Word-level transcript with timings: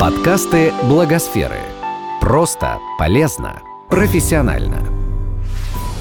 Подкасты 0.00 0.72
Благосферы. 0.84 1.60
Просто, 2.22 2.78
полезно, 2.98 3.60
профессионально. 3.90 4.82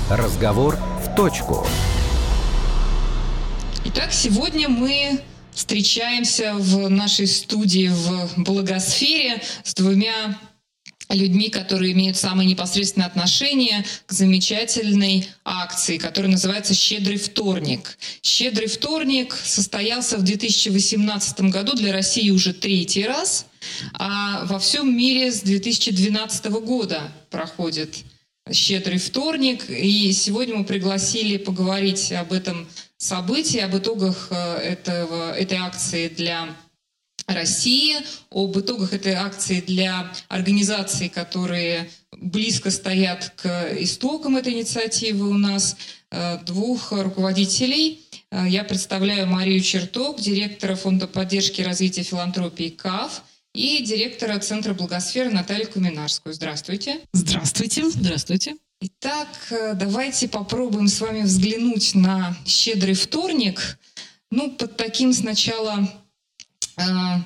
Разговор 0.09 0.77
в 1.03 1.13
точку. 1.17 1.67
Итак, 3.83 4.13
сегодня 4.13 4.69
мы 4.69 5.19
встречаемся 5.51 6.53
в 6.53 6.89
нашей 6.89 7.27
студии 7.27 7.89
в 7.89 8.41
Благосфере 8.41 9.43
с 9.65 9.73
двумя 9.73 10.39
людьми, 11.09 11.49
которые 11.49 11.91
имеют 11.91 12.15
самое 12.15 12.47
непосредственное 12.47 13.07
отношение 13.07 13.83
к 14.05 14.13
замечательной 14.13 15.27
акции, 15.43 15.97
которая 15.97 16.31
называется 16.31 16.73
«Щедрый 16.73 17.17
вторник». 17.17 17.97
«Щедрый 18.21 18.67
вторник» 18.67 19.35
состоялся 19.35 20.17
в 20.17 20.23
2018 20.23 21.41
году 21.51 21.73
для 21.73 21.91
России 21.91 22.29
уже 22.29 22.53
третий 22.53 23.05
раз, 23.05 23.45
а 23.93 24.45
во 24.45 24.59
всем 24.59 24.95
мире 24.95 25.31
с 25.31 25.41
2012 25.41 26.45
года 26.45 27.11
проходит 27.29 28.03
«Щедрый 28.51 28.97
вторник». 28.97 29.69
И 29.69 30.11
сегодня 30.13 30.55
мы 30.55 30.63
пригласили 30.63 31.37
поговорить 31.37 32.11
об 32.11 32.33
этом 32.33 32.67
событии, 32.97 33.59
об 33.59 33.75
итогах 33.75 34.27
э, 34.31 34.57
этого, 34.57 35.31
этой 35.33 35.57
акции 35.57 36.09
для 36.09 36.55
России, 37.27 37.97
об 38.31 38.57
итогах 38.57 38.93
этой 38.93 39.13
акции 39.13 39.61
для 39.61 40.11
организаций, 40.27 41.09
которые 41.09 41.89
близко 42.11 42.71
стоят 42.71 43.33
к 43.37 43.73
истокам 43.79 44.37
этой 44.37 44.53
инициативы 44.53 45.29
у 45.29 45.37
нас, 45.37 45.77
э, 46.11 46.39
двух 46.45 46.91
руководителей. 46.91 48.01
Э, 48.31 48.45
я 48.47 48.63
представляю 48.63 49.27
Марию 49.27 49.61
Черток, 49.61 50.19
директора 50.19 50.75
Фонда 50.75 51.07
поддержки 51.07 51.61
и 51.61 51.63
развития 51.65 52.03
филантропии 52.03 52.69
КАФ, 52.69 53.23
и 53.59 53.83
директора 53.83 54.39
Центра 54.39 54.73
Благосферы 54.73 55.29
Наталью 55.29 55.69
Куминарскую. 55.69 56.33
Здравствуйте. 56.33 57.01
Здравствуйте. 57.13 57.89
Здравствуйте. 57.89 58.55
Итак, 58.81 59.27
э, 59.51 59.73
давайте 59.73 60.29
попробуем 60.29 60.87
с 60.87 61.01
вами 61.01 61.21
взглянуть 61.23 61.93
на 61.95 62.35
«Щедрый 62.45 62.93
вторник». 62.93 63.77
Ну, 64.31 64.51
под 64.51 64.77
таким 64.77 65.11
сначала 65.11 65.89
Э, 66.79 67.21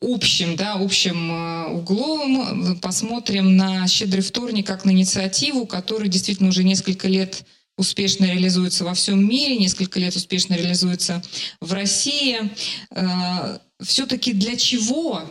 общим, 0.00 0.56
да, 0.56 0.74
общим 0.74 1.32
э, 1.32 1.66
углом 1.72 2.78
посмотрим 2.80 3.56
на 3.56 3.86
«Щедрый 3.88 4.22
вторник» 4.22 4.66
как 4.66 4.84
на 4.84 4.90
инициативу, 4.90 5.66
которая 5.66 6.08
действительно 6.08 6.50
уже 6.50 6.62
несколько 6.62 7.08
лет 7.08 7.44
успешно 7.76 8.26
реализуется 8.26 8.84
во 8.84 8.94
всем 8.94 9.26
мире, 9.26 9.56
несколько 9.56 9.98
лет 9.98 10.14
успешно 10.14 10.54
реализуется 10.54 11.22
в 11.60 11.72
России. 11.72 12.38
Э, 12.90 13.58
Все-таки 13.80 14.32
для 14.32 14.56
чего 14.56 15.22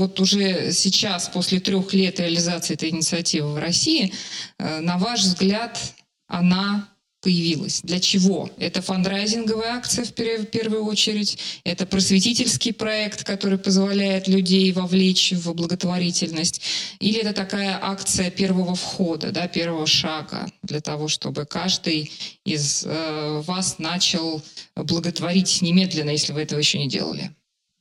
вот 0.00 0.18
уже 0.18 0.72
сейчас, 0.72 1.28
после 1.28 1.60
трех 1.60 1.92
лет 1.94 2.18
реализации 2.18 2.74
этой 2.74 2.88
инициативы 2.88 3.52
в 3.52 3.58
России, 3.58 4.12
на 4.58 4.98
ваш 4.98 5.20
взгляд, 5.20 5.78
она 6.26 6.88
появилась. 7.20 7.82
Для 7.82 8.00
чего? 8.00 8.50
Это 8.58 8.80
фандрайзинговая 8.80 9.74
акция 9.74 10.04
в 10.04 10.12
первую 10.12 10.84
очередь, 10.84 11.38
это 11.64 11.86
просветительский 11.86 12.72
проект, 12.72 13.24
который 13.24 13.58
позволяет 13.58 14.26
людей 14.26 14.72
вовлечь 14.72 15.32
в 15.32 15.52
благотворительность, 15.52 16.62
или 16.98 17.20
это 17.20 17.32
такая 17.32 17.78
акция 17.80 18.30
первого 18.30 18.74
входа, 18.74 19.32
да, 19.32 19.48
первого 19.48 19.86
шага 19.86 20.50
для 20.62 20.80
того, 20.80 21.08
чтобы 21.08 21.44
каждый 21.44 22.10
из 22.44 22.84
э, 22.86 23.42
вас 23.46 23.78
начал 23.78 24.42
благотворить 24.74 25.60
немедленно, 25.60 26.10
если 26.10 26.32
вы 26.32 26.42
этого 26.42 26.58
еще 26.58 26.78
не 26.78 26.88
делали. 26.88 27.30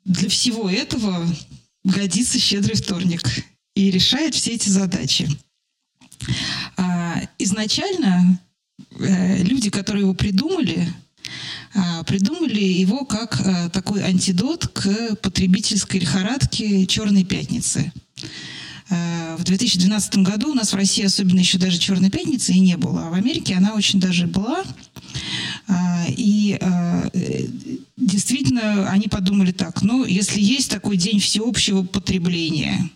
Для 0.03 0.27
всего 0.29 0.69
этого 0.69 1.25
годится 1.83 2.39
щедрый 2.39 2.75
вторник 2.75 3.22
и 3.75 3.91
решает 3.91 4.35
все 4.35 4.52
эти 4.52 4.69
задачи. 4.69 5.30
А, 6.77 7.21
изначально 7.38 8.39
Э, 8.99 9.43
люди, 9.43 9.70
которые 9.70 10.03
его 10.03 10.14
придумали, 10.14 10.87
а, 11.76 12.03
придумали 12.03 12.61
его 12.61 13.05
как 13.05 13.39
э, 13.42 13.70
такой 13.70 14.02
антидот 14.02 14.67
к 14.67 15.15
потребительской 15.17 15.99
лихорадке 15.99 16.86
«Черной 16.86 17.23
пятницы». 17.23 17.92
Э, 18.89 19.36
в 19.37 19.43
2012 19.43 20.17
году 20.17 20.52
у 20.52 20.55
нас 20.55 20.73
в 20.73 20.76
России 20.76 21.05
особенно 21.05 21.39
еще 21.39 21.58
даже 21.58 21.77
«Черной 21.77 22.09
пятницы» 22.09 22.53
и 22.53 22.59
не 22.59 22.77
было, 22.77 23.08
а 23.08 23.09
в 23.09 23.14
Америке 23.14 23.55
она 23.55 23.73
очень 23.73 23.99
даже 23.99 24.27
была. 24.27 24.64
А, 25.69 26.05
и 26.09 26.59
действительно 27.95 28.89
они 28.89 29.07
подумали 29.07 29.52
так, 29.52 29.81
ну, 29.83 30.03
если 30.03 30.41
есть 30.41 30.69
такой 30.69 30.97
день 30.97 31.19
всеобщего 31.19 31.83
потребления, 31.83 32.89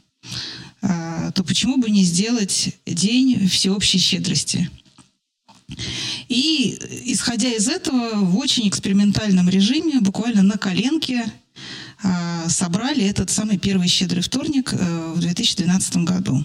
то 0.82 1.44
почему 1.46 1.78
бы 1.78 1.90
не 1.90 2.04
сделать 2.04 2.76
день 2.86 3.48
всеобщей 3.48 4.00
щедрости– 4.00 4.70
и, 6.30 6.78
исходя 7.06 7.50
из 7.50 7.68
этого, 7.68 8.16
в 8.16 8.38
очень 8.38 8.68
экспериментальном 8.68 9.50
режиме, 9.50 10.00
буквально 10.02 10.44
на 10.44 10.58
коленке, 10.58 11.26
собрали 12.48 13.06
этот 13.06 13.30
самый 13.30 13.58
первый 13.58 13.88
щедрый 13.88 14.22
вторник 14.22 14.74
э, 14.74 15.14
в 15.16 15.20
2012 15.22 15.98
году. 15.98 16.44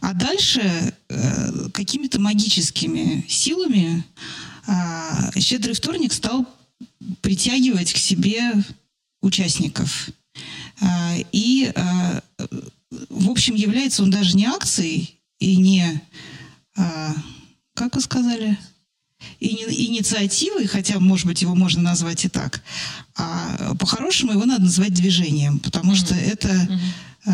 А 0.00 0.12
дальше 0.12 0.60
э, 1.08 1.68
какими-то 1.72 2.20
магическими 2.20 3.24
силами 3.26 4.04
щедрый 5.38 5.74
вторник 5.74 6.12
стал 6.12 6.46
притягивать 7.20 7.92
к 7.92 7.96
себе 7.96 8.52
участников. 9.22 10.10
А, 10.80 11.14
и, 11.32 11.72
в 13.08 13.30
общем, 13.30 13.54
является 13.54 14.02
он 14.02 14.10
даже 14.10 14.36
не 14.36 14.46
акцией 14.46 15.20
и 15.38 15.56
не 15.56 16.00
как 17.74 17.96
вы 17.96 18.00
сказали, 18.00 18.58
инициативой, 19.40 20.66
хотя, 20.66 20.98
может 21.00 21.26
быть, 21.26 21.42
его 21.42 21.54
можно 21.54 21.82
назвать 21.82 22.24
и 22.24 22.28
так, 22.28 22.62
а 23.16 23.74
по-хорошему 23.76 24.32
его 24.32 24.44
надо 24.44 24.64
называть 24.64 24.94
движением, 24.94 25.58
потому 25.58 25.92
mm-hmm. 25.92 25.96
что 25.96 26.14
это 26.14 26.48
mm-hmm. 26.48 26.78
Э, 27.26 27.32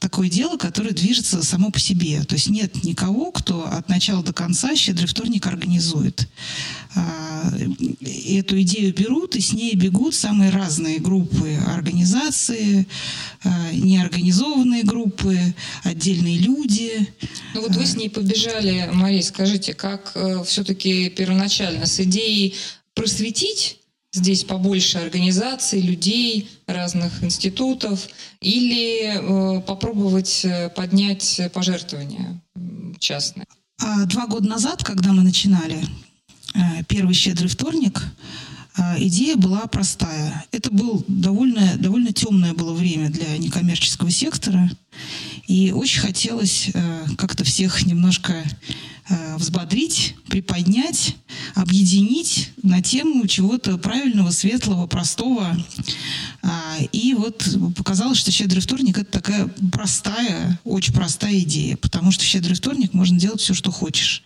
такое 0.00 0.28
дело, 0.28 0.56
которое 0.56 0.92
движется 0.92 1.42
само 1.42 1.70
по 1.70 1.78
себе. 1.78 2.22
То 2.24 2.34
есть 2.34 2.48
нет 2.48 2.84
никого, 2.84 3.30
кто 3.30 3.66
от 3.66 3.88
начала 3.88 4.22
до 4.22 4.32
конца 4.32 4.74
щедрый 4.76 5.08
вторник 5.08 5.46
организует. 5.46 6.28
Э, 6.94 7.58
эту 8.28 8.60
идею 8.62 8.94
берут 8.94 9.36
и 9.36 9.40
с 9.40 9.52
ней 9.52 9.74
бегут 9.74 10.14
самые 10.14 10.50
разные 10.50 10.98
группы, 10.98 11.54
организации, 11.66 12.86
э, 13.44 13.48
неорганизованные 13.72 14.82
группы, 14.82 15.38
отдельные 15.82 16.38
люди. 16.38 17.08
Ну 17.54 17.62
вот 17.62 17.76
вы 17.76 17.86
с 17.86 17.96
ней 17.96 18.10
побежали, 18.10 18.88
Мария, 18.92 19.22
скажите, 19.22 19.74
как 19.74 20.12
э, 20.14 20.42
все-таки 20.44 21.10
первоначально 21.10 21.86
с 21.86 22.00
идеей 22.00 22.54
просветить 22.94 23.78
здесь 24.16 24.44
побольше 24.44 24.98
организаций, 24.98 25.80
людей, 25.80 26.48
разных 26.66 27.22
институтов, 27.22 28.08
или 28.40 29.58
э, 29.58 29.60
попробовать 29.62 30.44
э, 30.44 30.70
поднять 30.70 31.40
пожертвования 31.52 32.40
частные? 32.98 33.46
А 33.80 34.06
два 34.06 34.26
года 34.26 34.48
назад, 34.48 34.82
когда 34.82 35.12
мы 35.12 35.22
начинали 35.22 35.78
э, 36.54 36.58
первый 36.88 37.14
щедрый 37.14 37.48
вторник, 37.48 38.02
э, 38.76 38.82
идея 38.98 39.36
была 39.36 39.66
простая. 39.66 40.44
Это 40.50 40.70
был 40.70 41.04
довольно, 41.06 41.76
довольно 41.76 42.12
темное 42.12 42.54
было 42.54 42.72
время 42.72 43.10
для 43.10 43.36
некоммерческого 43.36 44.10
сектора, 44.10 44.70
и 45.46 45.70
очень 45.72 46.00
хотелось 46.00 46.70
как-то 47.18 47.44
всех 47.44 47.86
немножко 47.86 48.42
взбодрить, 49.36 50.14
приподнять, 50.28 51.16
объединить 51.54 52.50
на 52.62 52.82
тему 52.82 53.26
чего-то 53.26 53.78
правильного, 53.78 54.30
светлого, 54.30 54.86
простого. 54.86 55.56
А, 56.42 56.76
и 56.92 57.14
вот 57.14 57.44
показалось, 57.76 58.18
что 58.18 58.30
«Щедрый 58.30 58.60
вторник»— 58.60 58.98
это 58.98 59.10
такая 59.10 59.48
простая, 59.72 60.60
очень 60.64 60.92
простая 60.92 61.38
идея, 61.40 61.76
потому 61.76 62.10
что 62.10 62.24
в 62.24 62.26
«Щедрый 62.26 62.56
вторник» 62.56 62.92
можно 62.92 63.18
делать 63.18 63.40
все, 63.40 63.54
что 63.54 63.70
хочешь. 63.70 64.22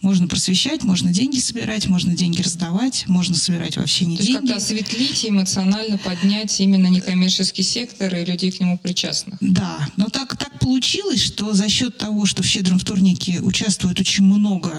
Можно 0.00 0.28
просвещать, 0.28 0.84
можно 0.84 1.12
деньги 1.12 1.38
собирать, 1.38 1.86
можно 1.86 2.14
деньги 2.14 2.42
раздавать, 2.42 3.04
можно 3.06 3.34
собирать 3.34 3.76
вообще 3.76 4.06
не 4.06 4.16
То 4.16 4.22
деньги. 4.24 4.46
То 4.46 4.54
есть 4.54 4.68
как-то 4.68 4.86
осветлить 4.88 5.24
и 5.24 5.30
эмоционально 5.30 5.98
поднять 5.98 6.60
именно 6.60 6.88
некоммерческий 6.88 7.64
сектор 7.64 8.14
и 8.14 8.24
людей 8.24 8.52
к 8.52 8.60
нему 8.60 8.78
причастных. 8.78 9.38
Да, 9.40 9.88
но 9.96 10.06
так, 10.06 10.36
так 10.36 10.58
получилось, 10.58 11.22
что 11.22 11.52
за 11.54 11.68
счет 11.68 11.98
того, 11.98 12.26
что 12.26 12.42
в 12.42 12.46
«Щедром 12.46 12.78
вторнике» 12.78 13.40
участвует 13.40 13.98
очень 14.00 14.23
очень 14.24 14.38
много 14.38 14.72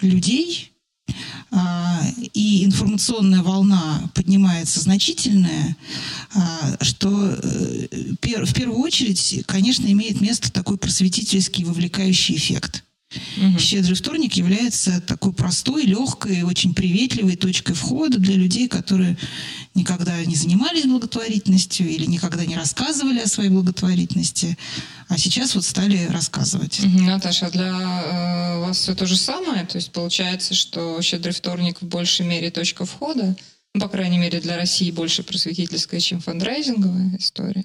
людей, 0.00 0.72
а, 1.50 2.02
и 2.34 2.64
информационная 2.64 3.42
волна 3.42 4.10
поднимается 4.14 4.80
значительная, 4.80 5.76
а, 6.34 6.84
что 6.84 7.08
э, 7.08 7.86
в 8.20 8.54
первую 8.54 8.80
очередь, 8.80 9.44
конечно, 9.46 9.86
имеет 9.86 10.20
место 10.20 10.52
такой 10.52 10.76
просветительский 10.76 11.64
вовлекающий 11.64 12.36
эффект. 12.36 12.84
Угу. 13.36 13.58
Щедрый 13.58 13.94
вторник 13.94 14.34
является 14.34 15.00
такой 15.00 15.32
простой, 15.32 15.84
легкой, 15.84 16.42
очень 16.42 16.74
приветливой 16.74 17.36
точкой 17.36 17.74
входа 17.74 18.18
для 18.18 18.34
людей, 18.34 18.68
которые 18.68 19.16
никогда 19.74 20.24
не 20.24 20.34
занимались 20.34 20.86
благотворительностью 20.86 21.88
или 21.88 22.06
никогда 22.06 22.44
не 22.44 22.56
рассказывали 22.56 23.20
о 23.20 23.28
своей 23.28 23.50
благотворительности, 23.50 24.58
а 25.08 25.18
сейчас 25.18 25.54
вот 25.54 25.64
стали 25.64 26.06
рассказывать. 26.06 26.80
Наташа, 26.82 27.46
а 27.46 27.50
для 27.50 27.68
э, 27.68 28.60
вас 28.60 28.78
все 28.78 28.94
то 28.94 29.06
же 29.06 29.16
самое? 29.16 29.64
То 29.66 29.76
есть 29.76 29.92
получается, 29.92 30.54
что 30.54 31.00
«Щедрый 31.00 31.32
вторник» 31.32 31.80
в 31.80 31.86
большей 31.86 32.26
мере 32.26 32.50
точка 32.50 32.84
входа? 32.86 33.36
Ну, 33.74 33.80
по 33.80 33.88
крайней 33.88 34.18
мере, 34.18 34.40
для 34.40 34.56
России 34.56 34.90
больше 34.90 35.22
просветительская, 35.22 36.00
чем 36.00 36.20
фандрайзинговая 36.20 37.16
история? 37.18 37.64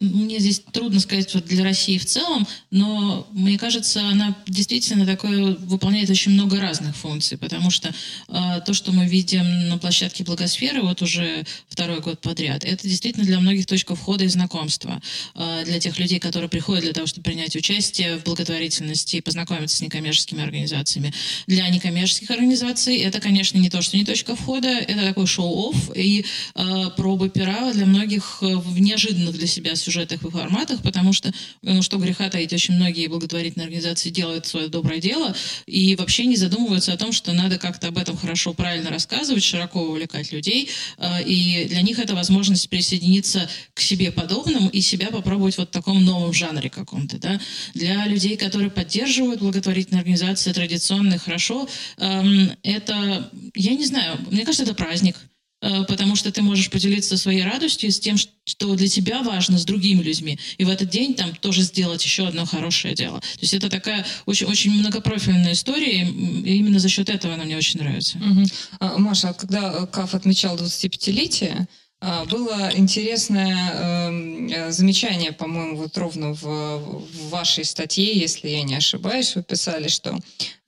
Мне 0.00 0.38
здесь 0.38 0.62
трудно 0.72 1.00
сказать 1.00 1.34
вот 1.34 1.46
для 1.46 1.64
России 1.64 1.98
в 1.98 2.06
целом, 2.06 2.46
но 2.70 3.26
мне 3.32 3.58
кажется, 3.58 4.00
она 4.00 4.36
действительно 4.46 5.04
такое 5.04 5.56
выполняет 5.56 6.08
очень 6.08 6.32
много 6.32 6.60
разных 6.60 6.94
функций, 6.94 7.36
потому 7.36 7.70
что 7.70 7.92
э, 8.28 8.60
то, 8.64 8.74
что 8.74 8.92
мы 8.92 9.06
видим 9.06 9.68
на 9.68 9.76
площадке 9.78 10.22
Благосферы 10.22 10.82
вот 10.82 11.02
уже 11.02 11.44
второй 11.68 12.00
год 12.00 12.20
подряд, 12.20 12.64
это 12.64 12.86
действительно 12.86 13.26
для 13.26 13.40
многих 13.40 13.66
точка 13.66 13.96
входа 13.96 14.22
и 14.22 14.28
знакомства. 14.28 15.02
Э, 15.34 15.64
для 15.64 15.80
тех 15.80 15.98
людей, 15.98 16.20
которые 16.20 16.48
приходят 16.48 16.84
для 16.84 16.92
того, 16.92 17.08
чтобы 17.08 17.24
принять 17.24 17.56
участие 17.56 18.18
в 18.18 18.24
благотворительности 18.24 19.16
и 19.16 19.20
познакомиться 19.20 19.78
с 19.78 19.80
некоммерческими 19.80 20.44
организациями. 20.44 21.12
Для 21.48 21.68
некоммерческих 21.70 22.30
организаций 22.30 22.98
это, 22.98 23.20
конечно, 23.20 23.58
не 23.58 23.68
то, 23.68 23.82
что 23.82 23.96
не 23.96 24.04
точка 24.04 24.36
входа, 24.36 24.68
это 24.68 25.00
такой 25.00 25.26
шоу-офф 25.26 25.90
и 25.96 26.24
э, 26.54 26.90
пробы 26.96 27.30
пера 27.30 27.72
для 27.72 27.86
многих 27.86 28.42
в 28.42 28.78
неожиданных 28.78 29.36
для 29.36 29.48
себя 29.48 29.74
сюжетах 29.88 30.22
и 30.22 30.30
форматах, 30.30 30.82
потому 30.82 31.12
что, 31.12 31.32
ну 31.62 31.82
что 31.82 31.96
греха 31.96 32.28
таить, 32.28 32.52
очень 32.52 32.74
многие 32.74 33.06
благотворительные 33.06 33.64
организации 33.64 34.10
делают 34.10 34.46
свое 34.46 34.68
доброе 34.68 35.00
дело 35.00 35.34
и 35.66 35.96
вообще 35.96 36.26
не 36.26 36.36
задумываются 36.36 36.92
о 36.92 36.96
том, 36.96 37.12
что 37.12 37.32
надо 37.32 37.58
как-то 37.58 37.88
об 37.88 37.96
этом 37.96 38.16
хорошо, 38.16 38.52
правильно 38.52 38.90
рассказывать, 38.90 39.42
широко 39.42 39.80
увлекать 39.80 40.30
людей, 40.32 40.68
э, 40.98 41.22
и 41.24 41.64
для 41.68 41.80
них 41.80 41.98
это 41.98 42.14
возможность 42.14 42.68
присоединиться 42.68 43.48
к 43.72 43.80
себе 43.80 44.12
подобным 44.12 44.68
и 44.68 44.80
себя 44.82 45.08
попробовать 45.08 45.56
вот 45.56 45.68
в 45.68 45.72
таком 45.72 46.04
новом 46.04 46.32
жанре 46.34 46.68
каком-то, 46.68 47.18
да. 47.18 47.40
Для 47.74 48.06
людей, 48.06 48.36
которые 48.36 48.70
поддерживают 48.70 49.40
благотворительные 49.40 50.00
организации 50.00 50.52
традиционные, 50.52 51.18
хорошо, 51.18 51.68
эм, 51.96 52.52
это, 52.62 53.30
я 53.54 53.74
не 53.74 53.86
знаю, 53.86 54.18
мне 54.30 54.44
кажется, 54.44 54.64
это 54.64 54.74
праздник. 54.74 55.16
Э, 55.60 55.84
потому 55.88 56.14
что 56.14 56.30
ты 56.30 56.42
можешь 56.42 56.70
поделиться 56.70 57.16
своей 57.16 57.42
радостью 57.42 57.90
с 57.90 57.98
тем, 57.98 58.16
что 58.16 58.74
для 58.76 58.88
тебя 58.88 59.22
важно, 59.22 59.58
с 59.58 59.64
другими 59.64 60.02
людьми. 60.02 60.38
И 60.56 60.64
в 60.64 60.68
этот 60.68 60.88
день 60.88 61.14
там 61.14 61.34
тоже 61.34 61.62
сделать 61.62 62.04
еще 62.04 62.28
одно 62.28 62.46
хорошее 62.46 62.94
дело. 62.94 63.20
То 63.20 63.40
есть 63.40 63.54
это 63.54 63.68
такая 63.68 64.06
очень, 64.26 64.46
очень 64.46 64.70
многопрофильная 64.72 65.52
история, 65.52 66.06
и 66.06 66.56
именно 66.58 66.78
за 66.78 66.88
счет 66.88 67.08
этого 67.08 67.34
она 67.34 67.44
мне 67.44 67.56
очень 67.56 67.80
нравится. 67.80 68.18
Угу. 68.18 68.98
Маша, 69.00 69.32
когда 69.32 69.86
КАФ 69.86 70.14
отмечал 70.14 70.56
25-летие, 70.56 71.54
а, 71.60 71.66
было 72.00 72.70
интересное 72.76 73.72
эм, 73.72 74.46
э, 74.48 74.70
замечание, 74.70 75.32
по-моему, 75.32 75.78
вот 75.78 75.98
ровно 75.98 76.32
в, 76.32 76.42
в 76.42 77.28
вашей 77.30 77.64
статье, 77.64 78.16
если 78.16 78.48
я 78.48 78.62
не 78.62 78.76
ошибаюсь, 78.76 79.34
вы 79.34 79.42
писали, 79.42 79.88
что 79.88 80.16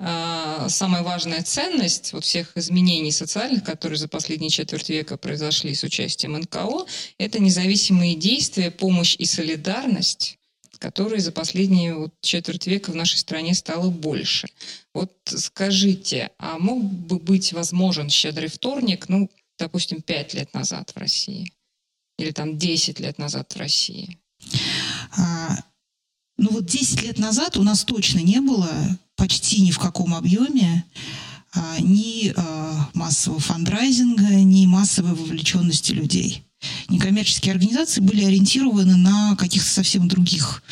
э, 0.00 0.66
самая 0.68 1.02
важная 1.04 1.42
ценность 1.42 2.12
вот 2.12 2.24
всех 2.24 2.56
изменений 2.56 3.12
социальных, 3.12 3.62
которые 3.62 3.96
за 3.96 4.08
последние 4.08 4.50
четверть 4.50 4.88
века 4.88 5.16
произошли 5.16 5.72
с 5.72 5.84
участием 5.84 6.32
НКО, 6.32 6.86
это 7.18 7.38
независимые 7.38 8.16
действия, 8.16 8.70
помощь 8.72 9.14
и 9.16 9.24
солидарность 9.24 10.36
которые 10.80 11.20
за 11.20 11.30
последние 11.30 11.94
вот 11.94 12.14
четверть 12.22 12.66
века 12.66 12.90
в 12.90 12.96
нашей 12.96 13.18
стране 13.18 13.54
стало 13.54 13.90
больше. 13.90 14.48
Вот 14.94 15.12
скажите, 15.26 16.30
а 16.38 16.58
мог 16.58 16.82
бы 16.82 17.18
быть 17.18 17.52
возможен 17.52 18.08
щедрый 18.08 18.48
вторник, 18.48 19.08
ну, 19.08 19.30
допустим, 19.60 20.02
5 20.02 20.34
лет 20.34 20.54
назад 20.54 20.90
в 20.90 20.98
России? 20.98 21.52
Или 22.18 22.32
там 22.32 22.58
10 22.58 22.98
лет 23.00 23.18
назад 23.18 23.52
в 23.52 23.56
России? 23.58 24.18
А, 25.16 25.56
ну 26.36 26.50
вот 26.50 26.66
10 26.66 27.02
лет 27.02 27.18
назад 27.18 27.56
у 27.56 27.62
нас 27.62 27.84
точно 27.84 28.18
не 28.18 28.40
было 28.40 28.70
почти 29.16 29.60
ни 29.62 29.70
в 29.70 29.78
каком 29.78 30.14
объеме 30.14 30.84
а, 31.52 31.76
ни 31.80 32.32
а, 32.36 32.90
массового 32.94 33.40
фандрайзинга, 33.40 34.34
ни 34.42 34.66
массовой 34.66 35.14
вовлеченности 35.14 35.92
людей. 35.92 36.44
Некоммерческие 36.88 37.52
организации 37.52 38.00
были 38.00 38.24
ориентированы 38.24 38.96
на 38.96 39.36
каких-то 39.36 39.68
совсем 39.68 40.08
других 40.08 40.62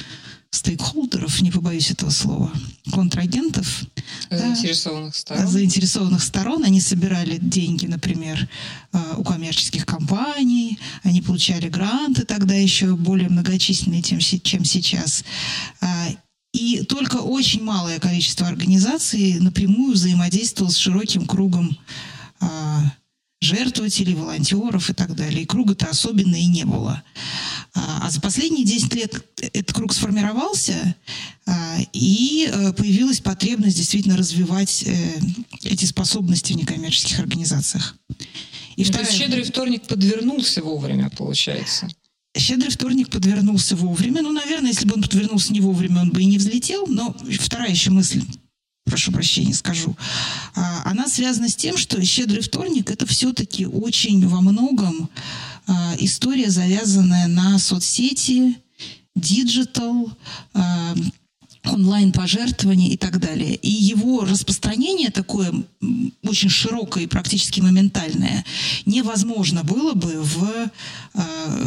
стейкхолдеров, 0.51 1.41
не 1.43 1.51
побоюсь 1.51 1.91
этого 1.91 2.11
слова, 2.11 2.51
контрагентов. 2.93 3.85
Заинтересованных 4.31 5.13
да, 5.13 5.19
сторон. 5.19 5.47
Заинтересованных 5.47 6.23
сторон. 6.23 6.65
Они 6.65 6.81
собирали 6.81 7.39
деньги, 7.39 7.87
например, 7.87 8.49
э, 8.93 8.99
у 9.17 9.25
коммерческих 9.25 9.85
компаний, 9.85 10.79
они 11.03 11.21
получали 11.21 11.69
гранты 11.69 12.25
тогда 12.25 12.55
еще 12.55 12.97
более 12.97 13.29
многочисленные, 13.29 14.03
чем 14.03 14.21
сейчас. 14.21 15.25
А, 15.81 16.09
и 16.53 16.83
только 16.85 17.17
очень 17.17 17.63
малое 17.63 17.99
количество 17.99 18.47
организаций 18.47 19.39
напрямую 19.41 19.93
взаимодействовало 19.93 20.73
с 20.73 20.77
широким 20.77 21.27
кругом 21.27 21.77
а, 22.41 22.93
жертвователей, 23.41 24.15
волонтеров 24.15 24.91
и 24.91 24.95
так 24.95 25.15
далее. 25.15 25.43
И 25.43 25.47
круга-то 25.47 25.87
особенно 25.87 26.37
и 26.37 26.47
не 26.47 26.65
было. 26.65 27.03
А, 27.75 28.07
а 28.07 28.11
за 28.11 28.21
последние 28.21 28.65
10 28.65 28.95
лет 28.95 29.25
этот 29.41 29.73
круг 29.75 29.93
сформировался, 29.93 30.95
а, 31.47 31.79
и 31.93 32.49
э, 32.51 32.73
появилась 32.73 33.21
потребность 33.21 33.77
действительно 33.77 34.17
развивать 34.17 34.83
э, 34.87 35.21
эти 35.63 35.85
способности 35.85 36.53
в 36.53 36.57
некоммерческих 36.57 37.21
организациях. 37.21 37.97
И 38.77 38.83
ну, 38.83 38.85
вторая... 38.85 39.07
То 39.07 39.13
есть 39.13 39.23
щедрый 39.23 39.45
вторник 39.45 39.83
подвернулся 39.87 40.63
вовремя, 40.63 41.11
получается? 41.11 41.89
Щедрый 42.37 42.71
вторник 42.71 43.11
подвернулся 43.11 43.77
вовремя. 43.77 44.23
Ну, 44.23 44.33
наверное, 44.33 44.71
если 44.71 44.87
бы 44.87 44.95
он 44.95 45.03
подвернулся 45.03 45.53
не 45.53 45.61
вовремя, 45.61 46.03
он 46.03 46.11
бы 46.11 46.23
и 46.23 46.27
не 46.27 46.39
взлетел. 46.39 46.87
Но 46.87 47.17
вторая 47.41 47.71
еще 47.71 47.91
мысль 47.91 48.23
прошу 48.89 49.13
прощения, 49.13 49.55
скажу, 49.55 49.97
а, 50.55 50.83
она 50.85 51.07
связана 51.09 51.49
с 51.49 51.57
тем, 51.57 51.77
что 51.77 52.03
«Щедрый 52.05 52.43
вторник»— 52.43 52.91
это 52.93 53.07
все-таки 53.07 53.67
очень 53.67 54.27
во 54.27 54.41
многом 54.41 55.11
а, 55.67 55.95
история, 55.99 56.51
завязанная 56.51 57.29
на 57.29 57.59
соцсети, 57.59 58.57
digital, 59.15 60.11
а, 60.55 60.95
онлайн-пожертвования 61.65 62.91
и 62.91 62.97
так 62.97 63.19
далее. 63.19 63.55
И 63.57 63.71
его 63.71 64.25
распространение 64.25 65.11
такое 65.11 65.53
очень 66.23 66.49
широкое 66.49 67.05
и 67.05 67.09
практически 67.09 67.61
моментальное 67.61 68.45
невозможно 68.87 69.65
было 69.65 69.93
бы 69.93 70.23
в 70.23 70.71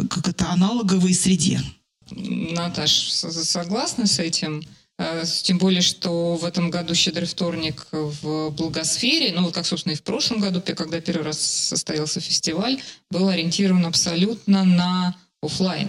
как 0.08 0.26
это, 0.26 0.50
аналоговой 0.50 1.14
среде. 1.14 1.60
Наташ, 2.10 3.10
согласна 3.12 4.06
с 4.06 4.18
этим? 4.18 4.64
Э, 5.02 5.24
тем 5.42 5.58
более, 5.58 5.82
что 5.82 6.36
в 6.36 6.44
этом 6.44 6.70
году 6.70 6.94
«Щедрый 6.94 7.26
вторник» 7.26 7.86
в 7.90 8.50
Благосфере, 8.50 9.32
ну, 9.32 9.50
как, 9.50 9.66
собственно, 9.66 9.92
и 9.92 9.96
в 9.96 10.02
прошлом 10.02 10.40
году, 10.40 10.60
когда 10.60 11.00
первый 11.00 11.24
раз 11.24 11.40
состоялся 11.40 12.20
фестиваль, 12.20 12.80
был 13.10 13.28
ориентирован 13.28 13.84
абсолютно 13.86 14.64
на 14.64 15.16
офлайн 15.42 15.88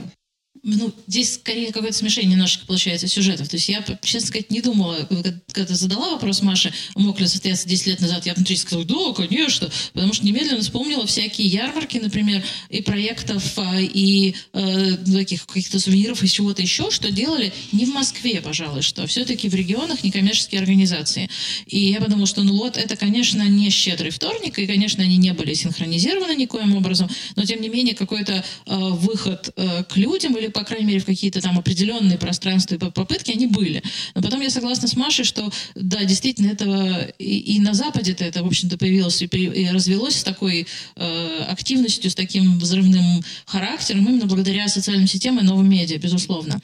ну, 0.64 0.94
здесь 1.08 1.34
скорее 1.34 1.74
какое-то 1.74 1.98
смешение 1.98 2.32
немножечко 2.32 2.66
получается 2.66 3.08
сюжетов. 3.10 3.50
То 3.50 3.58
есть 3.58 3.68
я, 3.68 3.84
честно 4.02 4.28
сказать, 4.28 4.50
не 4.50 4.62
думала, 4.62 5.08
когда 5.52 5.76
задала 5.76 6.12
вопрос 6.12 6.42
Маше, 6.42 6.74
мог 6.96 7.20
ли 7.20 7.28
состояться 7.28 7.68
10 7.68 7.88
лет 7.88 8.00
назад, 8.00 8.26
я 8.26 8.34
внутри 8.34 8.56
сказала, 8.56 8.86
да, 8.86 9.14
конечно, 9.14 9.70
потому 9.92 10.14
что 10.14 10.26
немедленно 10.26 10.62
вспомнила 10.62 11.06
всякие 11.06 11.48
ярмарки, 11.48 11.98
например, 11.98 12.44
и 12.70 12.82
проектов, 12.82 13.44
а, 13.58 13.82
и 13.82 14.36
э, 14.54 14.98
таких 15.14 15.46
каких-то 15.46 15.80
сувениров, 15.82 16.24
и 16.24 16.30
чего-то 16.30 16.62
еще, 16.62 16.90
что 16.92 17.12
делали 17.12 17.52
не 17.74 17.86
в 17.86 17.90
Москве, 17.90 18.40
пожалуй, 18.40 18.84
что 18.84 19.06
все-таки 19.06 19.50
в 19.50 19.56
регионах 19.56 20.02
некоммерческие 20.06 20.62
организации. 20.62 21.30
И 21.68 21.92
я 21.92 22.00
подумала, 22.00 22.26
что 22.26 22.42
ну 22.44 22.56
вот, 22.56 22.78
это, 22.78 22.96
конечно, 22.96 23.44
не 23.44 23.70
щедрый 23.70 24.12
вторник, 24.12 24.58
и, 24.58 24.66
конечно, 24.66 25.04
они 25.04 25.18
не 25.18 25.34
были 25.34 25.56
синхронизированы 25.56 26.36
никоим 26.38 26.74
образом, 26.74 27.10
но, 27.36 27.44
тем 27.44 27.62
не 27.62 27.68
менее, 27.68 27.96
какой-то 27.96 28.46
э, 28.66 28.76
выход 28.76 29.50
э, 29.58 29.84
к 29.84 29.98
людям 29.98 30.38
или 30.38 30.53
по 30.54 30.64
крайней 30.64 30.86
мере, 30.86 31.00
в 31.00 31.06
какие-то 31.06 31.42
там 31.42 31.58
определенные 31.60 32.18
пространства 32.18 32.76
и 32.76 32.78
попытки, 32.78 33.32
они 33.32 33.48
были. 33.48 33.84
Но 34.16 34.22
потом 34.22 34.42
я 34.42 34.50
согласна 34.50 34.88
с 34.88 34.96
Машей, 34.96 35.26
что, 35.26 35.52
да, 35.76 36.04
действительно, 36.04 36.52
этого 36.52 37.06
и, 37.20 37.56
и 37.56 37.60
на 37.60 37.74
Западе-то 37.74 38.24
это, 38.24 38.44
в 38.44 38.48
общем-то, 38.48 38.78
появилось 38.78 39.22
и, 39.22 39.26
и 39.26 39.70
развелось 39.70 40.18
с 40.18 40.24
такой 40.24 40.68
э, 40.96 41.46
активностью, 41.50 42.12
с 42.12 42.16
таким 42.16 42.60
взрывным 42.60 43.24
характером, 43.46 44.06
именно 44.06 44.26
благодаря 44.26 44.68
социальным 44.68 45.08
сетям 45.08 45.40
и 45.40 45.44
новым 45.44 45.70
медиа, 45.70 45.98
безусловно. 45.98 46.60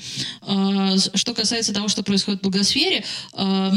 Э, 0.48 0.96
что 1.13 1.34
касается 1.34 1.74
того, 1.74 1.88
что 1.88 2.03
происходит 2.03 2.39
в 2.39 2.43
благосфере, 2.43 3.03
э, 3.34 3.72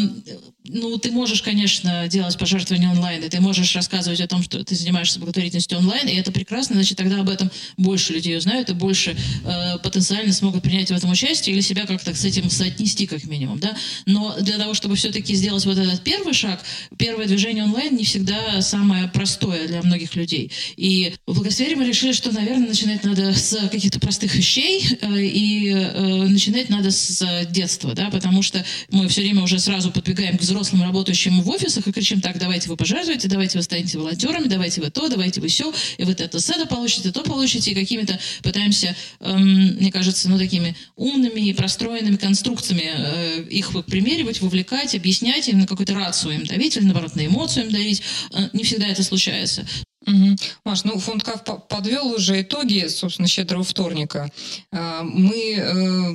ну, 0.64 0.96
ты 0.98 1.10
можешь, 1.10 1.42
конечно, 1.42 2.06
делать 2.08 2.38
пожертвования 2.38 2.90
онлайн, 2.90 3.24
и 3.24 3.28
ты 3.28 3.40
можешь 3.40 3.74
рассказывать 3.74 4.20
о 4.20 4.28
том, 4.28 4.42
что 4.42 4.62
ты 4.64 4.74
занимаешься 4.74 5.18
благотворительностью 5.18 5.78
онлайн, 5.78 6.06
и 6.08 6.14
это 6.14 6.30
прекрасно, 6.30 6.76
значит, 6.76 6.98
тогда 6.98 7.20
об 7.20 7.28
этом 7.28 7.50
больше 7.76 8.12
людей 8.12 8.36
узнают, 8.36 8.70
и 8.70 8.74
больше 8.74 9.16
э, 9.44 9.78
потенциально 9.78 10.01
потенциально 10.02 10.32
смогут 10.32 10.62
принять 10.62 10.90
в 10.90 10.94
этом 10.94 11.10
участие 11.10 11.54
или 11.54 11.62
себя 11.62 11.86
как-то 11.86 12.12
с 12.12 12.24
этим 12.24 12.50
соотнести 12.50 13.06
как 13.06 13.24
минимум, 13.24 13.60
да. 13.60 13.76
Но 14.04 14.34
для 14.40 14.58
того, 14.58 14.74
чтобы 14.74 14.96
все-таки 14.96 15.32
сделать 15.34 15.64
вот 15.64 15.78
этот 15.78 16.02
первый 16.02 16.34
шаг, 16.34 16.60
первое 16.98 17.26
движение 17.26 17.62
онлайн 17.62 17.96
не 17.96 18.04
всегда 18.04 18.60
самое 18.62 19.08
простое 19.08 19.68
для 19.68 19.80
многих 19.82 20.16
людей. 20.16 20.50
И 20.76 21.14
в 21.26 21.34
Благосфере 21.34 21.76
мы 21.76 21.86
решили, 21.86 22.10
что, 22.10 22.32
наверное, 22.32 22.68
начинать 22.68 23.04
надо 23.04 23.32
с 23.32 23.56
каких-то 23.68 24.00
простых 24.00 24.34
вещей, 24.34 24.84
э, 25.00 25.22
и 25.22 25.70
э, 25.70 26.26
начинать 26.26 26.68
надо 26.68 26.90
с 26.90 27.46
детства, 27.50 27.94
да, 27.94 28.10
потому 28.10 28.42
что 28.42 28.64
мы 28.90 29.06
все 29.06 29.20
время 29.20 29.42
уже 29.42 29.60
сразу 29.60 29.92
подбегаем 29.92 30.36
к 30.36 30.40
взрослым 30.40 30.82
работающим 30.82 31.42
в 31.42 31.48
офисах 31.48 31.86
и 31.86 31.92
кричим, 31.92 32.20
так, 32.20 32.38
давайте 32.38 32.68
вы 32.68 32.76
пожертвуете, 32.76 33.28
давайте 33.28 33.56
вы 33.56 33.62
станете 33.62 33.98
волонтерами, 33.98 34.48
давайте 34.48 34.80
вы 34.80 34.90
то, 34.90 35.08
давайте 35.08 35.40
вы 35.40 35.46
все, 35.46 35.72
и 35.96 36.02
вот 36.02 36.20
это 36.20 36.40
с 36.40 36.50
это 36.50 36.66
получите, 36.66 37.12
то 37.12 37.22
получите, 37.22 37.70
и 37.70 37.74
какими-то 37.74 38.18
пытаемся, 38.42 38.96
эм, 39.20 39.76
мне 39.76 39.91
кажется, 39.92 40.28
ну, 40.28 40.38
такими 40.38 40.76
умными 40.96 41.40
и 41.40 41.52
простроенными 41.52 42.16
конструкциями 42.16 42.90
э, 42.94 43.42
их 43.44 43.70
примеривать, 43.86 44.40
вовлекать, 44.40 44.94
объяснять 44.94 45.48
им 45.48 45.60
на 45.60 45.66
какой-то 45.66 45.94
рацию 45.94 46.34
им 46.34 46.44
давить 46.44 46.76
или, 46.76 46.84
наоборот, 46.84 47.14
на 47.14 47.26
эмоцию 47.26 47.66
им 47.66 47.72
давить. 47.72 48.02
Э, 48.32 48.48
не 48.52 48.64
всегда 48.64 48.86
это 48.86 49.02
случается. 49.02 49.66
Угу. 50.06 50.36
Маш, 50.64 50.84
ну 50.84 50.98
фонд 50.98 51.22
КАФ 51.22 51.68
подвел 51.68 52.08
уже 52.08 52.42
итоги, 52.42 52.86
собственно, 52.88 53.28
щедрого 53.28 53.62
вторника. 53.64 54.30
Э, 54.72 55.02
мы 55.02 55.54
э, 55.56 56.12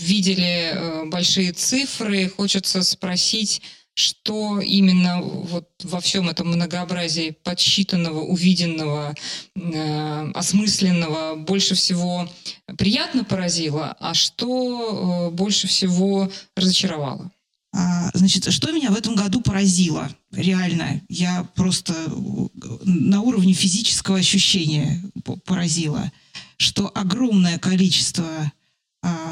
видели 0.00 0.72
э, 0.72 1.04
большие 1.06 1.52
цифры. 1.52 2.28
Хочется 2.28 2.82
спросить, 2.82 3.60
что 3.96 4.60
именно 4.60 5.22
вот 5.22 5.70
во 5.82 6.00
всем 6.00 6.28
этом 6.28 6.48
многообразии 6.48 7.34
подсчитанного, 7.42 8.20
увиденного, 8.20 9.14
э, 9.54 10.30
осмысленного 10.34 11.36
больше 11.36 11.74
всего 11.74 12.28
приятно 12.76 13.24
поразило, 13.24 13.96
а 13.98 14.12
что 14.12 15.30
э, 15.30 15.34
больше 15.34 15.66
всего 15.66 16.30
разочаровало? 16.54 17.32
А, 17.74 18.10
значит, 18.12 18.52
что 18.52 18.70
меня 18.70 18.90
в 18.90 18.96
этом 18.98 19.14
году 19.14 19.40
поразило? 19.40 20.10
Реально, 20.30 21.00
я 21.08 21.48
просто 21.54 21.94
на 22.84 23.22
уровне 23.22 23.54
физического 23.54 24.18
ощущения 24.18 25.02
поразила, 25.46 26.12
что 26.58 26.92
огромное 26.94 27.58
количество 27.58 28.52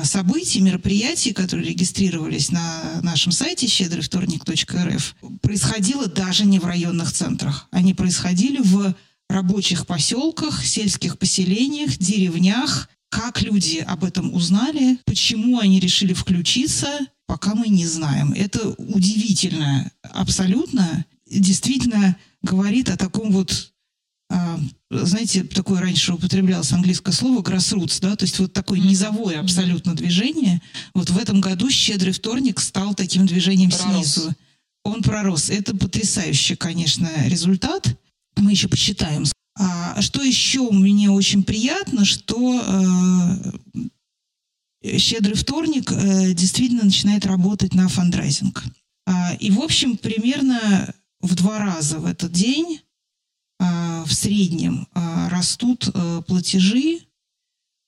событий, 0.05 0.61
мероприятий, 0.61 1.33
которые 1.33 1.69
регистрировались 1.69 2.51
на 2.51 3.01
нашем 3.03 3.33
сайте 3.33 3.67
щедрыйвторник.рф, 3.67 5.17
происходило 5.41 6.07
даже 6.07 6.45
не 6.45 6.59
в 6.59 6.65
районных 6.65 7.13
центрах. 7.13 7.69
Они 7.71 7.95
происходили 7.95 8.61
в 8.63 8.95
рабочих 9.29 9.87
поселках, 9.87 10.65
сельских 10.65 11.19
поселениях, 11.19 11.97
деревнях. 11.99 12.89
Как 13.09 13.43
люди 13.43 13.79
об 13.79 14.05
этом 14.05 14.35
узнали, 14.35 14.99
почему 15.05 15.59
они 15.59 15.81
решили 15.81 16.13
включиться, 16.13 16.89
пока 17.27 17.55
мы 17.55 17.69
не 17.69 17.87
знаем. 17.87 18.33
Это 18.33 18.71
удивительно 18.71 19.91
абсолютно. 20.03 21.05
Действительно 21.31 22.17
говорит 22.43 22.91
о 22.91 22.97
таком 22.97 23.31
вот 23.31 23.51
а, 23.51 23.74
знаете, 24.91 25.45
такое 25.45 25.81
раньше 25.81 26.13
употреблялось 26.13 26.73
английское 26.73 27.13
слово 27.13 27.43
grassroots, 27.43 28.01
да, 28.01 28.17
то 28.17 28.25
есть 28.25 28.39
вот 28.39 28.53
такое 28.53 28.79
низовое 28.81 29.41
абсолютно 29.41 29.95
движение. 29.95 30.61
Вот 30.95 31.11
в 31.11 31.19
этом 31.19 31.41
году 31.41 31.71
«Щедрый 31.71 32.13
вторник» 32.13 32.61
стал 32.61 32.95
таким 32.95 33.27
движением 33.27 33.71
пророс. 33.71 33.95
снизу. 33.95 34.35
Он 34.85 35.03
пророс. 35.03 35.51
Это 35.51 35.77
потрясающий, 35.77 36.57
конечно, 36.57 37.09
результат. 37.27 37.89
Мы 38.37 38.53
еще 38.53 38.69
посчитаем. 38.69 39.25
А 39.57 40.03
что 40.03 40.23
еще 40.23 40.71
мне 40.71 41.11
очень 41.11 41.45
приятно, 41.45 42.05
что 42.05 42.61
э, 44.83 44.99
«Щедрый 44.99 45.37
вторник» 45.37 45.91
э, 45.93 46.35
действительно 46.35 46.85
начинает 46.85 47.25
работать 47.25 47.75
на 47.75 47.89
фандрайзинг. 47.89 48.65
А, 49.07 49.35
и, 49.35 49.51
в 49.51 49.61
общем, 49.61 49.97
примерно 49.97 50.93
в 51.21 51.35
два 51.35 51.59
раза 51.59 51.99
в 51.99 52.07
этот 52.07 52.33
день 52.33 52.81
в 54.05 54.13
среднем 54.13 54.87
а, 54.95 55.29
растут 55.29 55.89
э, 55.93 56.23
платежи, 56.27 57.01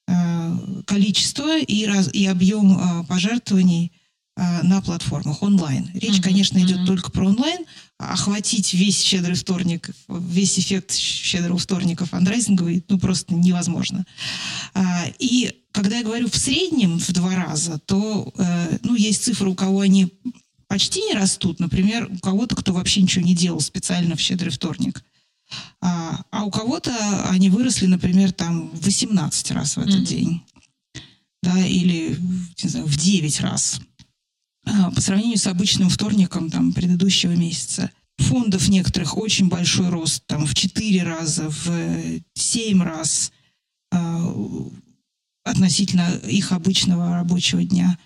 э, 0.09 0.83
количество 0.87 1.59
и, 1.59 1.87
раз, 1.87 2.09
и 2.13 2.27
объем 2.27 2.77
а, 2.79 3.05
пожертвований 3.05 3.93
а, 4.37 4.63
на 4.63 4.81
платформах 4.81 5.43
онлайн. 5.43 5.91
Речь, 5.95 6.19
uh-huh, 6.19 6.23
конечно, 6.23 6.59
идет 6.59 6.81
uh-huh. 6.81 6.87
только 6.87 7.11
про 7.11 7.27
онлайн. 7.27 7.65
Охватить 7.99 8.75
весь 8.75 9.03
щедрый 9.03 9.35
вторник, 9.35 9.91
весь 10.09 10.59
эффект 10.59 10.95
щедрого 10.95 11.59
вторника 11.59 12.05
фандрайзинговый, 12.05 12.85
ну, 12.89 12.99
просто 12.99 13.35
невозможно. 13.35 14.05
И 15.19 15.55
когда 15.73 15.97
я 15.99 16.05
говорю 16.05 16.29
в 16.29 16.37
среднем 16.37 16.99
в 16.99 17.13
два 17.13 17.35
раза, 17.35 17.79
то, 17.79 18.33
э, 18.37 18.79
ну, 18.83 18.95
есть 18.95 19.25
цифры, 19.25 19.49
у 19.49 19.55
кого 19.55 19.81
они 19.81 20.13
почти 20.69 21.01
не 21.01 21.15
растут. 21.15 21.59
Например, 21.59 22.07
у 22.11 22.19
кого-то, 22.19 22.55
кто 22.55 22.75
вообще 22.75 23.01
ничего 23.01 23.25
не 23.25 23.35
делал 23.35 23.61
специально 23.61 24.17
в 24.17 24.21
щедрый 24.21 24.51
вторник– 24.51 25.03
а, 25.81 26.23
а 26.31 26.45
у 26.45 26.51
кого-то 26.51 26.93
они 27.31 27.51
выросли, 27.51 27.87
например, 27.87 28.33
там 28.33 28.71
в 28.71 28.85
18 28.85 29.51
раз 29.53 29.77
в 29.77 29.81
этот 29.81 30.01
mm-hmm. 30.01 30.07
день. 30.07 30.43
Да, 31.43 31.67
или, 31.67 32.19
не 32.63 32.69
знаю, 32.69 32.87
в 32.87 32.97
9 32.97 33.41
раз. 33.41 33.81
А, 34.67 34.91
по 34.91 35.01
сравнению 35.01 35.39
с 35.39 35.47
обычным 35.47 35.89
вторником 35.89 36.51
там, 36.51 36.73
предыдущего 36.73 37.33
месяца. 37.33 37.91
Фондов 38.19 38.69
некоторых 38.69 39.17
очень 39.17 39.49
большой 39.49 39.91
рост, 39.91 40.25
там 40.27 40.47
в 40.47 40.55
4 40.55 41.03
раза, 41.03 41.51
в 41.51 42.21
7 42.35 42.83
раз 42.83 43.31
а, 43.93 44.35
относительно 45.45 46.09
их 46.27 46.53
обычного 46.53 47.11
рабочего 47.15 47.63
дня. 47.63 47.99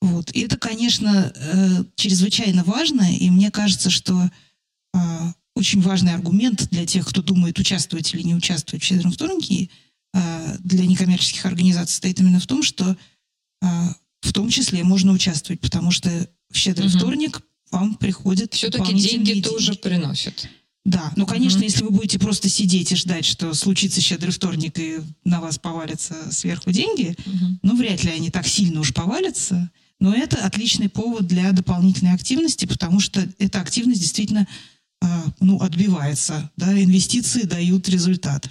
Вот. 0.00 0.30
И 0.32 0.40
это, 0.40 0.56
конечно, 0.56 1.30
э, 1.34 1.84
чрезвычайно 1.94 2.64
важно, 2.64 3.14
и 3.14 3.28
мне 3.28 3.50
кажется, 3.50 3.90
что 3.90 4.30
а, 4.94 5.34
очень 5.60 5.80
важный 5.80 6.14
аргумент 6.14 6.68
для 6.70 6.86
тех, 6.86 7.06
кто 7.06 7.22
думает, 7.22 7.58
участвовать 7.58 8.12
или 8.14 8.22
не 8.22 8.34
участвовать 8.34 8.82
в 8.82 8.86
«Щедром 8.86 9.12
вторнике», 9.12 9.70
а, 10.12 10.56
для 10.58 10.86
некоммерческих 10.86 11.46
организаций 11.46 11.94
стоит 11.94 12.18
именно 12.18 12.40
в 12.40 12.46
том, 12.46 12.62
что 12.62 12.96
а, 13.62 13.94
в 14.20 14.32
том 14.32 14.48
числе 14.48 14.82
можно 14.82 15.12
участвовать, 15.12 15.60
потому 15.60 15.90
что 15.90 16.10
в 16.50 16.56
«Щедрый 16.56 16.88
угу. 16.88 16.98
вторник» 16.98 17.42
вам 17.70 17.94
приходят 17.94 18.52
Все-таки 18.52 18.92
деньги, 18.92 19.26
деньги 19.26 19.42
тоже 19.42 19.74
приносят. 19.74 20.48
Да, 20.84 21.12
ну, 21.14 21.26
конечно, 21.26 21.58
угу. 21.58 21.64
если 21.64 21.84
вы 21.84 21.90
будете 21.90 22.18
просто 22.18 22.48
сидеть 22.48 22.90
и 22.90 22.96
ждать, 22.96 23.24
что 23.24 23.52
случится 23.54 24.00
щедрый 24.00 24.32
вторник 24.32 24.78
и 24.78 24.98
на 25.24 25.40
вас 25.40 25.58
повалятся 25.58 26.14
сверху 26.32 26.72
деньги, 26.72 27.16
угу. 27.24 27.58
ну, 27.62 27.76
вряд 27.76 28.02
ли 28.02 28.10
они 28.10 28.30
так 28.30 28.46
сильно 28.46 28.80
уж 28.80 28.92
повалятся. 28.92 29.70
Но 30.00 30.14
это 30.14 30.44
отличный 30.44 30.88
повод 30.88 31.26
для 31.26 31.52
дополнительной 31.52 32.14
активности, 32.14 32.64
потому 32.64 33.00
что 33.00 33.28
эта 33.38 33.60
активность 33.60 34.00
действительно 34.00 34.48
ну, 35.40 35.60
отбивается. 35.60 36.50
Да? 36.56 36.72
Инвестиции 36.72 37.42
дают 37.42 37.88
результат. 37.88 38.48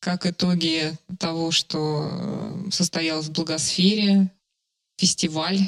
Как 0.00 0.26
итоги 0.26 0.96
того, 1.18 1.50
что 1.50 2.08
э, 2.10 2.70
состоялось 2.70 3.26
в 3.26 3.32
Благосфере, 3.32 4.32
фестиваль 4.96 5.58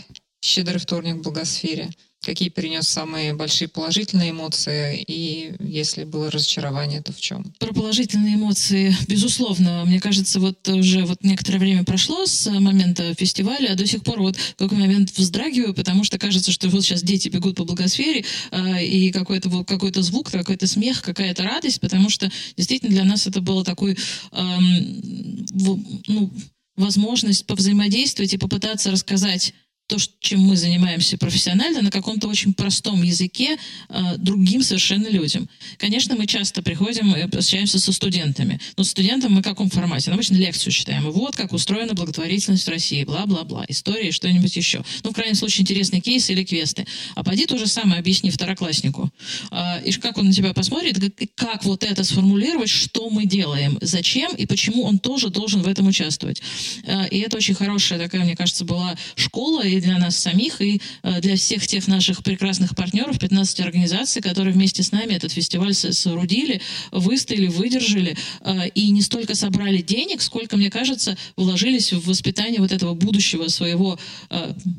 «Щедрый 0.40 0.78
вторник 0.78 1.16
в 1.16 1.22
Благосфере», 1.22 1.90
Какие 2.22 2.50
принес 2.50 2.86
самые 2.86 3.34
большие 3.34 3.66
положительные 3.66 4.30
эмоции, 4.30 5.04
и 5.08 5.54
если 5.58 6.04
было 6.04 6.30
разочарование, 6.30 7.02
то 7.02 7.12
в 7.12 7.20
чем? 7.20 7.52
Про 7.58 7.74
положительные 7.74 8.36
эмоции, 8.36 8.96
безусловно. 9.08 9.84
Мне 9.84 10.00
кажется, 10.00 10.38
вот 10.38 10.68
уже 10.68 11.04
вот 11.04 11.24
некоторое 11.24 11.58
время 11.58 11.82
прошло 11.82 12.24
с 12.24 12.48
момента 12.48 13.12
фестиваля, 13.14 13.72
а 13.72 13.74
до 13.74 13.86
сих 13.86 14.04
пор 14.04 14.20
вот 14.20 14.36
в 14.36 14.54
какой 14.54 14.78
момент 14.78 15.10
вздрагиваю, 15.16 15.74
потому 15.74 16.04
что 16.04 16.16
кажется, 16.16 16.52
что 16.52 16.68
вот 16.68 16.84
сейчас 16.84 17.02
дети 17.02 17.28
бегут 17.28 17.56
по 17.56 17.64
благосфере, 17.64 18.24
э, 18.52 18.84
и 18.84 19.10
какой-то 19.10 19.48
вот 19.48 19.66
какой-то 19.66 20.02
звук, 20.02 20.30
какой-то 20.30 20.68
смех, 20.68 21.02
какая-то 21.02 21.42
радость, 21.42 21.80
потому 21.80 22.08
что 22.08 22.30
действительно 22.56 22.92
для 22.92 23.04
нас 23.04 23.26
это 23.26 23.40
было 23.40 23.64
такой, 23.64 23.98
ну, 24.30 26.30
возможность 26.76 27.46
повзаимодействовать 27.46 28.32
и 28.32 28.38
попытаться 28.38 28.90
рассказать 28.90 29.54
то, 29.92 29.98
чем 30.20 30.40
мы 30.40 30.56
занимаемся 30.56 31.18
профессионально, 31.18 31.82
на 31.82 31.90
каком-то 31.90 32.26
очень 32.26 32.54
простом 32.54 33.02
языке 33.02 33.58
э, 33.90 34.16
другим 34.16 34.62
совершенно 34.62 35.06
людям. 35.08 35.50
Конечно, 35.76 36.14
мы 36.14 36.26
часто 36.26 36.62
приходим 36.62 37.14
и 37.14 37.20
общаемся 37.20 37.78
со 37.78 37.92
студентами. 37.92 38.58
Но 38.78 38.84
студентам 38.84 39.34
мы 39.34 39.40
в 39.42 39.44
каком 39.44 39.68
формате? 39.68 40.08
Ну, 40.08 40.14
обычно 40.14 40.36
лекцию 40.36 40.72
читаем. 40.72 41.10
Вот 41.10 41.36
как 41.36 41.52
устроена 41.52 41.92
благотворительность 41.92 42.66
в 42.66 42.70
России, 42.70 43.04
бла-бла-бла, 43.04 43.66
история 43.68 44.12
что-нибудь 44.12 44.56
еще. 44.56 44.82
Ну, 45.04 45.10
в 45.10 45.14
крайнем 45.14 45.34
случае, 45.34 45.62
интересные 45.62 46.00
кейсы 46.00 46.32
или 46.32 46.42
квесты. 46.42 46.86
А 47.14 47.22
поди 47.22 47.44
то 47.44 47.58
же 47.58 47.66
самое 47.66 47.98
объясни 47.98 48.30
второкласснику. 48.30 49.10
Э, 49.50 49.84
и 49.84 49.92
как 49.92 50.16
он 50.16 50.28
на 50.28 50.32
тебя 50.32 50.54
посмотрит, 50.54 50.98
как, 50.98 51.34
как 51.34 51.64
вот 51.64 51.84
это 51.84 52.02
сформулировать, 52.02 52.70
что 52.70 53.10
мы 53.10 53.26
делаем, 53.26 53.76
зачем 53.82 54.34
и 54.36 54.46
почему 54.46 54.84
он 54.84 54.98
тоже 54.98 55.28
должен 55.28 55.60
в 55.60 55.68
этом 55.68 55.86
участвовать. 55.86 56.40
Э, 56.84 57.06
и 57.10 57.18
это 57.18 57.36
очень 57.36 57.54
хорошая 57.54 57.98
такая, 57.98 58.24
мне 58.24 58.36
кажется, 58.36 58.64
была 58.64 58.96
школа 59.16 59.66
и 59.66 59.81
для 59.82 59.98
нас 59.98 60.16
самих 60.16 60.60
и 60.60 60.80
э, 61.02 61.20
для 61.20 61.36
всех 61.36 61.66
тех 61.66 61.86
наших 61.88 62.22
прекрасных 62.22 62.74
партнеров, 62.74 63.18
15 63.18 63.60
организаций, 63.60 64.22
которые 64.22 64.54
вместе 64.54 64.82
с 64.82 64.92
нами 64.92 65.12
этот 65.12 65.32
фестиваль 65.32 65.74
соорудили, 65.74 66.60
выстояли, 66.90 67.48
выдержали 67.48 68.16
э, 68.40 68.68
и 68.74 68.90
не 68.90 69.02
столько 69.02 69.34
собрали 69.34 69.82
денег, 69.82 70.22
сколько, 70.22 70.56
мне 70.56 70.70
кажется, 70.70 71.16
вложились 71.36 71.92
в 71.92 72.06
воспитание 72.06 72.60
вот 72.60 72.72
этого 72.72 72.94
будущего 72.94 73.48
своего, 73.48 73.98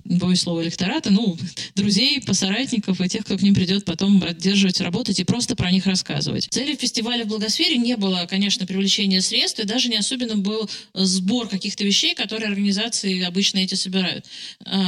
боюсь 0.05 0.41
слова, 0.41 0.63
электората, 0.63 1.11
ну, 1.11 1.37
друзей, 1.75 2.21
посоратников 2.21 3.01
и 3.01 3.09
тех, 3.09 3.25
кто 3.25 3.37
к 3.37 3.41
ним 3.41 3.53
придет 3.53 3.85
потом 3.85 4.21
поддерживать, 4.21 4.81
работать 4.81 5.19
и 5.19 5.23
просто 5.23 5.55
про 5.55 5.71
них 5.71 5.85
рассказывать. 5.85 6.47
Целью 6.49 6.77
фестиваля 6.77 7.25
в 7.25 7.27
Благосфере 7.27 7.77
не 7.77 7.97
было, 7.97 8.25
конечно, 8.29 8.65
привлечения 8.65 9.21
средств, 9.21 9.59
и 9.59 9.65
даже 9.65 9.89
не 9.89 9.97
особенно 9.97 10.37
был 10.37 10.69
сбор 10.93 11.47
каких-то 11.47 11.83
вещей, 11.83 12.15
которые 12.15 12.49
организации 12.49 13.21
обычно 13.21 13.59
эти 13.59 13.75
собирают. 13.75 14.25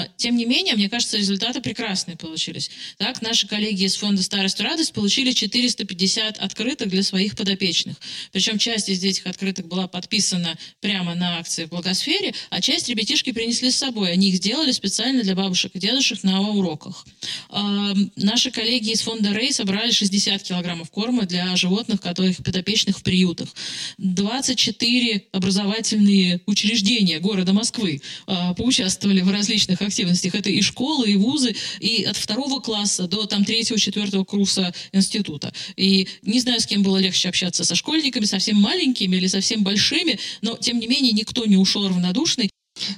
А, 0.06 0.10
тем 0.18 0.36
не 0.36 0.46
менее, 0.46 0.76
мне 0.76 0.90
кажется, 0.90 1.18
результаты 1.18 1.62
прекрасные 1.62 2.18
получились. 2.18 2.70
Так, 2.98 3.22
наши 3.22 3.48
коллеги 3.48 3.84
из 3.84 3.96
фонда 3.96 4.24
«Старость 4.24 4.60
и 4.60 4.64
радость» 4.64 4.94
получили 4.94 5.32
450 5.32 6.38
открыток 6.38 6.90
для 6.90 7.04
своих 7.04 7.36
подопечных. 7.36 7.98
Причем 8.32 8.58
часть 8.58 8.90
из 8.90 9.04
этих 9.04 9.26
открыток 9.28 9.68
была 9.68 9.88
подписана 9.88 10.58
прямо 10.82 11.16
на 11.16 11.40
акции 11.40 11.66
в 11.66 11.70
Благосфере, 11.70 12.34
а 12.50 12.62
часть 12.62 12.90
ребятишки 12.90 13.32
принесли 13.32 13.72
с 13.72 13.78
собой. 13.78 14.12
Они 14.12 14.30
их 14.30 14.36
сделали 14.36 14.72
специально 14.72 15.24
для 15.24 15.36
бабушек 15.36 15.72
и 15.76 15.80
дедушек 15.80 16.24
на 16.24 16.42
уроках. 16.42 17.06
А, 17.50 17.94
наши 18.16 18.52
коллеги 18.52 18.92
из 18.92 19.02
фонда 19.02 19.32
«Рей» 19.32 19.54
собрали 19.54 19.92
60 19.92 20.44
килограммов 20.44 20.90
корма 20.92 21.26
для 21.26 21.56
животных, 21.56 22.02
которых 22.02 22.38
подопечных 22.38 23.00
в 23.00 23.04
приютах. 23.04 23.50
24 23.98 25.24
образовательные 25.32 26.42
учреждения 26.46 27.20
города 27.20 27.54
Москвы 27.54 28.02
э, 28.28 28.54
поучаствовали 28.56 29.22
в 29.22 29.32
различных 29.32 29.82
активностях. 29.86 30.36
Это 30.36 30.50
и 30.50 30.62
школы, 30.62 31.10
и 31.12 31.16
вузы, 31.16 31.56
и 31.80 32.04
от 32.04 32.18
второго 32.18 32.60
класса 32.60 33.08
до 33.08 33.26
там 33.26 33.46
третьего, 33.46 33.80
четвертого 33.80 34.24
курса 34.24 34.74
института. 34.92 35.54
И 35.76 36.08
не 36.22 36.40
знаю, 36.40 36.60
с 36.60 36.66
кем 36.66 36.84
было 36.84 36.98
легче 36.98 37.30
общаться, 37.30 37.64
со 37.64 37.76
школьниками, 37.76 38.26
совсем 38.26 38.58
маленькими 38.58 39.16
или 39.16 39.28
совсем 39.28 39.64
большими, 39.64 40.20
но 40.42 40.58
тем 40.58 40.80
не 40.80 40.88
менее 40.88 41.14
никто 41.14 41.46
не 41.46 41.58
ушел 41.58 41.88
равнодушный. 41.88 42.50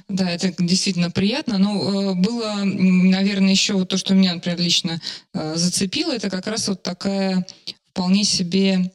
Да, 0.08 0.28
это 0.30 0.52
действительно 0.58 1.10
приятно. 1.10 1.58
Но 1.58 2.12
э, 2.12 2.14
было, 2.14 2.62
наверное, 2.64 3.52
еще 3.52 3.74
вот 3.74 3.88
то, 3.88 3.96
что 3.96 4.14
меня, 4.14 4.34
например, 4.34 4.60
лично 4.60 5.00
э, 5.34 5.54
зацепило, 5.56 6.12
это 6.12 6.30
как 6.30 6.46
раз 6.46 6.68
вот 6.68 6.82
такая 6.82 7.46
вполне 7.90 8.24
себе 8.24 8.92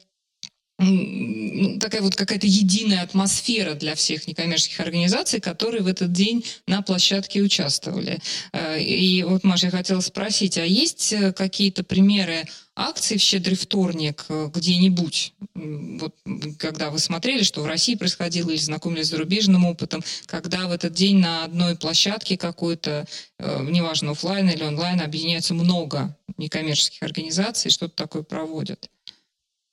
такая 0.76 2.02
вот 2.02 2.16
какая-то 2.16 2.46
единая 2.46 3.02
атмосфера 3.02 3.74
для 3.74 3.94
всех 3.94 4.26
некоммерческих 4.26 4.80
организаций, 4.80 5.40
которые 5.40 5.82
в 5.82 5.86
этот 5.86 6.12
день 6.12 6.44
на 6.66 6.82
площадке 6.82 7.42
участвовали. 7.42 8.18
Э, 8.52 8.80
и 8.80 9.22
вот, 9.22 9.44
Маша, 9.44 9.66
я 9.66 9.70
хотела 9.70 10.00
спросить, 10.00 10.58
а 10.58 10.64
есть 10.64 11.12
э, 11.12 11.32
какие-то 11.32 11.84
примеры 11.84 12.44
акций 12.74 13.18
в 13.18 13.20
«Щедрый 13.20 13.56
вторник» 13.56 14.24
э, 14.28 14.50
где-нибудь? 14.52 15.34
Вот 15.54 16.16
когда 16.58 16.90
вы 16.90 16.98
смотрели, 16.98 17.44
что 17.44 17.62
в 17.62 17.66
России 17.66 17.94
происходило, 17.94 18.50
или 18.50 18.58
знакомились 18.58 19.06
с 19.06 19.10
зарубежным 19.10 19.64
опытом, 19.66 20.02
когда 20.26 20.66
в 20.66 20.72
этот 20.72 20.92
день 20.92 21.18
на 21.18 21.44
одной 21.44 21.76
площадке 21.76 22.36
какой-то, 22.36 23.06
неважно, 23.38 24.10
офлайн 24.10 24.50
или 24.50 24.64
онлайн, 24.64 25.00
объединяются 25.00 25.54
много 25.54 26.16
некоммерческих 26.36 27.02
организаций, 27.04 27.70
что-то 27.70 27.94
такое 27.94 28.24
проводят? 28.24 28.90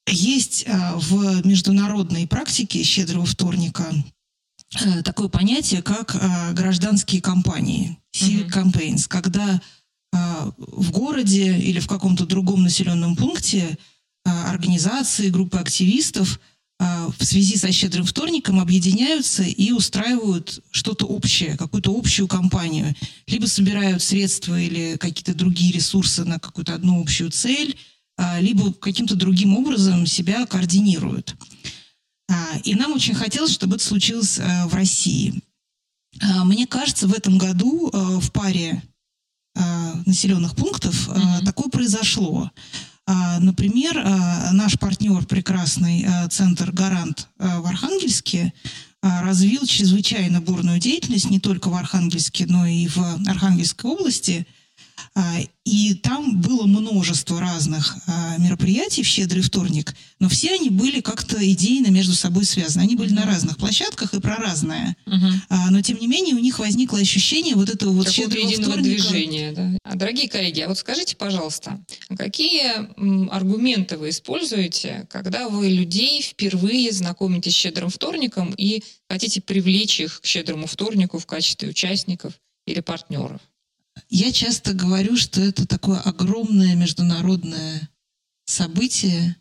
Есть 0.07 0.65
а, 0.67 0.97
в 0.97 1.45
международной 1.45 2.27
практике 2.27 2.83
щедрого 2.83 3.25
вторника 3.25 3.93
а, 4.75 5.03
такое 5.03 5.27
понятие, 5.27 5.81
как 5.81 6.15
а, 6.15 6.53
гражданские 6.53 7.21
кампании, 7.21 7.97
civic 8.15 8.49
campaigns, 8.51 9.07
когда 9.07 9.61
в 10.57 10.91
городе 10.91 11.57
или 11.57 11.79
в 11.79 11.87
каком-то 11.87 12.25
другом 12.25 12.63
населенном 12.63 13.15
пункте 13.15 13.77
организации, 14.25 15.29
группы 15.29 15.57
активистов 15.57 16.41
в 16.77 17.23
связи 17.23 17.55
со 17.55 17.71
щедрым 17.71 18.05
вторником 18.05 18.59
объединяются 18.59 19.43
и 19.43 19.71
устраивают 19.71 20.61
что-то 20.71 21.05
общее, 21.05 21.55
какую-то 21.55 21.97
общую 21.97 22.27
кампанию. 22.27 22.93
Либо 23.25 23.45
собирают 23.45 24.03
средства 24.03 24.59
или 24.59 24.97
какие-то 24.97 25.33
другие 25.33 25.71
ресурсы 25.71 26.25
на 26.25 26.39
какую-то 26.39 26.75
одну 26.75 27.01
общую 27.01 27.31
цель, 27.31 27.77
а, 27.77 27.90
либо 28.39 28.73
каким-то 28.73 29.15
другим 29.15 29.55
образом 29.57 30.05
себя 30.05 30.45
координируют. 30.45 31.35
А, 32.29 32.57
и 32.63 32.75
нам 32.75 32.93
очень 32.93 33.13
хотелось, 33.13 33.51
чтобы 33.51 33.75
это 33.75 33.83
случилось 33.83 34.39
а, 34.39 34.67
в 34.67 34.73
России. 34.73 35.41
Мне 36.43 36.67
кажется, 36.67 37.07
в 37.07 37.13
этом 37.13 37.37
году 37.37 37.89
в 37.93 38.31
паре 38.33 38.83
населенных 40.05 40.57
пунктов 40.57 41.07
mm-hmm. 41.07 41.45
такое 41.45 41.69
произошло. 41.69 42.51
Например, 43.39 44.03
наш 44.51 44.77
партнер 44.77 45.25
прекрасный 45.25 46.05
центр 46.29 46.73
«Гарант» 46.73 47.29
в 47.37 47.65
Архангельске 47.65 48.53
развил 49.01 49.65
чрезвычайно 49.65 50.41
бурную 50.41 50.79
деятельность 50.79 51.29
не 51.29 51.39
только 51.39 51.69
в 51.69 51.75
Архангельске, 51.75 52.45
но 52.45 52.65
и 52.65 52.87
в 52.87 52.99
Архангельской 53.25 53.89
области– 53.89 54.45
а, 54.55 54.60
и 55.63 55.93
там 55.93 56.41
было 56.41 56.65
множество 56.65 57.39
разных 57.39 57.95
а, 58.07 58.37
мероприятий 58.39 59.03
в 59.03 59.07
«Щедрый 59.07 59.43
вторник», 59.43 59.93
но 60.19 60.27
все 60.27 60.53
они 60.55 60.69
были 60.69 61.01
как-то 61.01 61.37
идейно 61.51 61.87
между 61.87 62.13
собой 62.13 62.45
связаны. 62.45 62.83
Они 62.83 62.95
были 62.95 63.13
на 63.13 63.25
разных 63.25 63.57
площадках 63.57 64.13
и 64.13 64.19
про 64.19 64.37
разное. 64.37 64.95
Uh-huh. 65.05 65.69
Но, 65.69 65.81
тем 65.81 65.99
не 65.99 66.07
менее, 66.07 66.35
у 66.35 66.39
них 66.39 66.59
возникло 66.59 66.99
ощущение 66.99 67.55
вот 67.55 67.69
этого 67.69 67.91
вот 67.91 68.09
«Щедрого 68.09 68.43
единого 68.43 68.73
вторника». 68.73 68.89
движения. 68.89 69.51
Да. 69.51 69.95
Дорогие 69.95 70.29
коллеги, 70.29 70.61
а 70.61 70.67
вот 70.67 70.77
скажите, 70.77 71.15
пожалуйста, 71.15 71.79
какие 72.17 73.29
аргументы 73.29 73.97
вы 73.97 74.09
используете, 74.09 75.07
когда 75.09 75.49
вы 75.49 75.69
людей 75.69 76.21
впервые 76.21 76.91
знакомите 76.91 77.51
с 77.51 77.53
«Щедрым 77.53 77.89
вторником» 77.89 78.53
и 78.57 78.83
хотите 79.09 79.41
привлечь 79.41 79.99
их 79.99 80.21
к 80.21 80.25
«Щедрому 80.25 80.67
вторнику» 80.67 81.19
в 81.19 81.25
качестве 81.25 81.69
участников 81.69 82.33
или 82.65 82.79
партнеров? 82.79 83.41
Я 84.11 84.33
часто 84.33 84.73
говорю, 84.73 85.15
что 85.15 85.39
это 85.39 85.65
такое 85.65 85.97
огромное 86.01 86.75
международное 86.75 87.89
событие, 88.43 89.37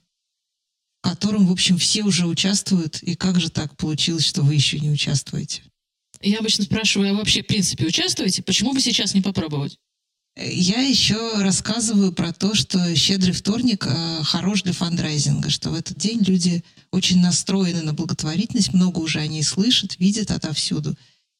в 1.03 1.09
котором, 1.09 1.49
в 1.49 1.53
общем, 1.53 1.77
все 1.77 2.05
уже 2.05 2.27
участвуют. 2.27 3.03
И 3.03 3.17
как 3.17 3.41
же 3.41 3.51
так 3.51 3.77
получилось, 3.77 4.25
что 4.25 4.43
вы 4.43 4.55
еще 4.55 4.79
не 4.79 4.91
участвуете? 4.91 5.65
Я 6.21 6.39
обычно 6.39 6.65
спрашиваю, 6.65 7.11
а 7.11 7.15
вообще, 7.15 7.43
в 7.43 7.49
принципе, 7.49 7.85
участвуете? 7.85 8.45
Почему 8.45 8.73
бы 8.73 8.81
сейчас 8.81 9.13
не 9.13 9.23
попробовать? 9.23 9.77
Я 10.37 10.81
еще 10.83 11.43
рассказываю 11.43 12.13
про 12.13 12.33
то, 12.33 12.55
что 12.55 12.95
щедрый 12.95 13.33
вторник 13.33 13.85
э, 13.89 14.23
хорош 14.23 14.63
для 14.63 14.73
фандрайзинга, 14.73 15.51
что 15.51 15.71
в 15.71 15.75
этот 15.75 15.99
день 15.99 16.21
люди 16.23 16.63
очень 16.93 17.21
настроены 17.21 17.83
на 17.83 17.93
благотворительность, 17.93 18.73
много 18.73 19.01
уже 19.01 19.19
о 19.19 19.27
ней 19.27 19.43
слышат, 19.43 19.99
видят 19.99 20.31
отовсюду 20.31 20.97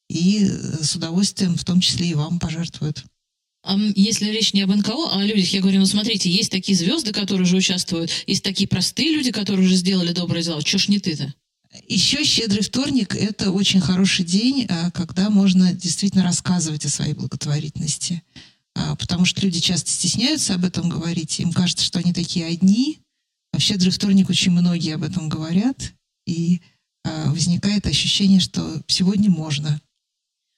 и 0.09 0.43
э, 0.43 0.83
с 0.83 0.95
удовольствием 0.97 1.55
в 1.55 1.63
том 1.63 1.79
числе 1.79 2.09
и 2.09 2.13
вам 2.13 2.37
пожертвуют. 2.37 3.05
Если 3.95 4.25
речь 4.31 4.53
не 4.53 4.61
об 4.61 4.75
НКО, 4.75 5.09
а 5.11 5.19
о 5.19 5.23
людях, 5.23 5.49
я 5.53 5.61
говорю, 5.61 5.79
ну 5.79 5.85
смотрите, 5.85 6.31
есть 6.31 6.51
такие 6.51 6.75
звезды, 6.75 7.13
которые 7.13 7.43
уже 7.43 7.57
участвуют, 7.57 8.09
есть 8.25 8.43
такие 8.43 8.67
простые 8.67 9.11
люди, 9.13 9.31
которые 9.31 9.65
уже 9.65 9.75
сделали 9.75 10.13
доброе 10.13 10.41
дело. 10.43 10.63
Чего 10.63 10.79
ж 10.79 10.87
не 10.87 10.99
ты-то? 10.99 11.33
Еще 11.87 12.23
щедрый 12.23 12.63
вторник– 12.63 13.15
это 13.19 13.51
очень 13.51 13.79
хороший 13.79 14.25
день, 14.25 14.65
а, 14.67 14.91
когда 14.91 15.29
можно 15.29 15.73
действительно 15.73 16.23
рассказывать 16.23 16.85
о 16.85 16.89
своей 16.89 17.13
благотворительности. 17.13 18.23
А, 18.75 18.95
потому 18.95 19.25
что 19.25 19.41
люди 19.41 19.59
часто 19.59 19.89
стесняются 19.89 20.55
об 20.55 20.65
этом 20.65 20.89
говорить, 20.89 21.39
им 21.39 21.53
кажется, 21.53 21.85
что 21.85 21.99
они 21.99 22.13
такие 22.13 22.47
одни. 22.47 22.99
А 23.53 23.57
в 23.57 23.61
щедрый 23.61 23.91
вторник 23.91 24.29
очень 24.29 24.51
многие 24.51 24.95
об 24.95 25.03
этом 25.03 25.29
говорят, 25.29 25.93
и 26.25 26.61
возникает 27.03 27.87
ощущение, 27.87 28.39
что 28.39 28.81
сегодня 28.87 29.29
можно. 29.29 29.81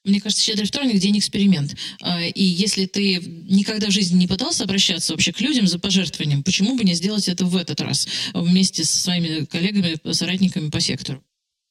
Мне 0.03 0.19
кажется, 0.19 0.43
щедрый 0.43 0.67
вторник– 0.67 0.99
день 0.99 1.17
эксперимент. 1.17 1.75
А, 2.01 2.21
и 2.23 2.43
если 2.43 2.85
ты 2.85 3.21
никогда 3.49 3.87
в 3.87 3.91
жизни 3.91 4.17
не 4.17 4.27
пытался 4.27 4.65
обращаться 4.65 5.13
вообще 5.13 5.31
к 5.31 5.39
людям 5.39 5.65
за 5.65 5.79
пожертвованием, 5.79 6.43
почему 6.43 6.75
бы 6.75 6.83
не 6.83 6.93
сделать 6.93 7.29
это 7.29 7.45
в 7.45 7.55
этот 7.55 7.79
раз 7.79 8.07
вместе 8.33 8.83
со 8.83 8.97
своими 8.97 9.45
коллегами, 9.45 9.97
соратниками 10.11 10.69
по 10.69 10.81
сектору? 10.81 11.23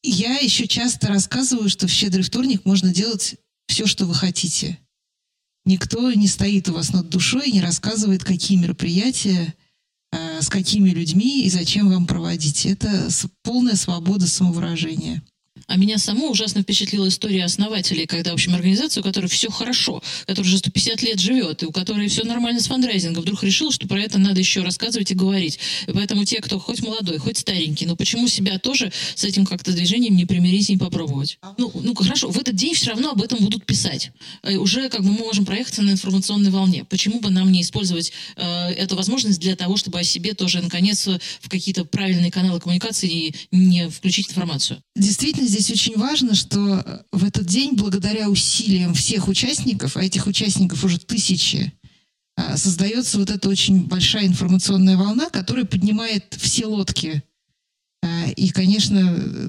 Я 0.03 0.39
еще 0.39 0.67
часто 0.67 1.09
рассказываю, 1.09 1.69
что 1.69 1.87
в 1.87 1.91
щедрый 1.91 2.25
вторник 2.25 2.65
можно 2.65 2.93
делать 2.93 3.37
все, 3.69 3.87
что 3.87 4.07
вы 4.07 4.15
хотите. 4.15 4.79
Никто 5.65 6.11
не 6.13 6.27
стоит 6.27 6.69
у 6.69 6.73
вас 6.73 6.93
над 6.93 7.09
душой 7.11 7.51
не 7.51 7.61
рассказывает, 7.61 8.25
какие 8.25 8.59
мероприятия, 8.59 9.55
а, 10.11 10.41
с 10.41 10.49
какими 10.49 10.91
людьми 10.91 11.45
и 11.45 11.51
зачем 11.51 11.91
вам 11.91 12.07
проводить. 12.07 12.67
Это 12.67 13.09
полная 13.43 13.77
свобода 13.77 14.27
самовыражения. 14.27 15.23
А 15.67 15.77
меня 15.77 15.99
саму 15.99 16.31
ужасно 16.31 16.63
впечатлила 16.63 17.09
история 17.09 17.45
основателей, 17.45 18.07
когда, 18.07 18.31
в 18.31 18.35
общем, 18.35 18.55
организация, 18.55 19.01
у 19.01 19.05
которой 19.05 19.27
все 19.27 19.51
хорошо, 19.51 20.03
которая 20.27 20.49
уже 20.49 20.59
150 20.59 21.03
лет 21.03 21.21
живет, 21.21 21.63
и 21.63 21.67
у 21.67 21.73
которой 21.73 22.09
все 22.09 22.25
нормально 22.25 22.61
с 22.61 22.67
фандрайзингом, 22.67 23.23
вдруг 23.23 23.43
решил, 23.43 23.71
что 23.71 23.87
про 23.87 24.01
это 24.01 24.19
надо 24.19 24.41
еще 24.41 24.63
рассказывать 24.63 25.11
и 25.11 25.15
говорить. 25.15 25.59
И 25.87 25.93
поэтому 25.93 26.25
те, 26.25 26.41
кто 26.41 26.59
хоть 26.59 26.83
молодой, 26.83 27.19
хоть 27.19 27.39
старенький, 27.39 27.87
но 27.87 27.97
почему 27.97 28.29
себя 28.29 28.59
тоже 28.59 28.93
с 29.15 29.25
этим 29.25 29.47
как-то 29.47 29.73
движением 29.73 30.17
не 30.17 30.27
примирить 30.27 30.69
и 30.71 30.73
не 30.73 30.79
попробовать? 30.79 31.39
Ну, 31.59 31.71
ну 31.75 31.95
хорошо, 31.95 32.31
в 32.31 32.39
этот 32.39 32.55
день 32.55 32.75
все 32.75 32.91
равно 32.91 33.11
об 33.11 33.23
этом 33.23 33.39
будут 33.39 33.65
писать. 33.67 34.11
И 34.49 34.57
уже 34.57 34.89
как 34.89 35.03
бы 35.03 35.13
мы 35.13 35.19
можем 35.19 35.45
проехаться 35.45 35.83
на 35.83 35.91
информационной 35.91 36.51
волне. 36.51 36.85
Почему 36.85 37.21
бы 37.21 37.31
нам 37.31 37.51
не 37.51 37.63
использовать 37.63 38.13
э, 38.37 38.43
эту 38.73 38.97
возможность 38.97 39.41
для 39.41 39.57
того, 39.57 39.77
чтобы 39.77 40.01
о 40.01 40.05
себе 40.05 40.35
тоже, 40.35 40.61
наконец, 40.61 41.07
в 41.41 41.49
какие-то 41.49 41.85
правильные 41.85 42.31
каналы 42.31 42.61
коммуникации 42.61 43.35
не 43.51 43.89
включить 43.89 44.31
информацию? 44.31 44.83
Действительно, 44.97 45.49
здесь 45.53 45.71
очень 45.71 45.99
важно, 45.99 46.35
что 46.35 47.05
в 47.13 47.25
этот 47.25 47.47
день, 47.47 47.75
благодаря 47.75 48.29
усилиям 48.29 48.95
всех 48.95 49.29
участников, 49.29 49.97
а 49.97 50.03
этих 50.03 50.27
участников 50.27 50.83
уже 50.85 50.99
тысячи, 50.99 51.73
а, 52.37 52.57
создается 52.57 53.19
вот 53.19 53.31
эта 53.31 53.49
очень 53.49 53.87
большая 53.87 54.27
информационная 54.27 54.97
волна, 54.97 55.29
которая 55.29 55.65
поднимает 55.65 56.35
все 56.39 56.67
лодки. 56.67 57.23
А, 58.03 58.31
и, 58.31 58.49
конечно, 58.49 59.01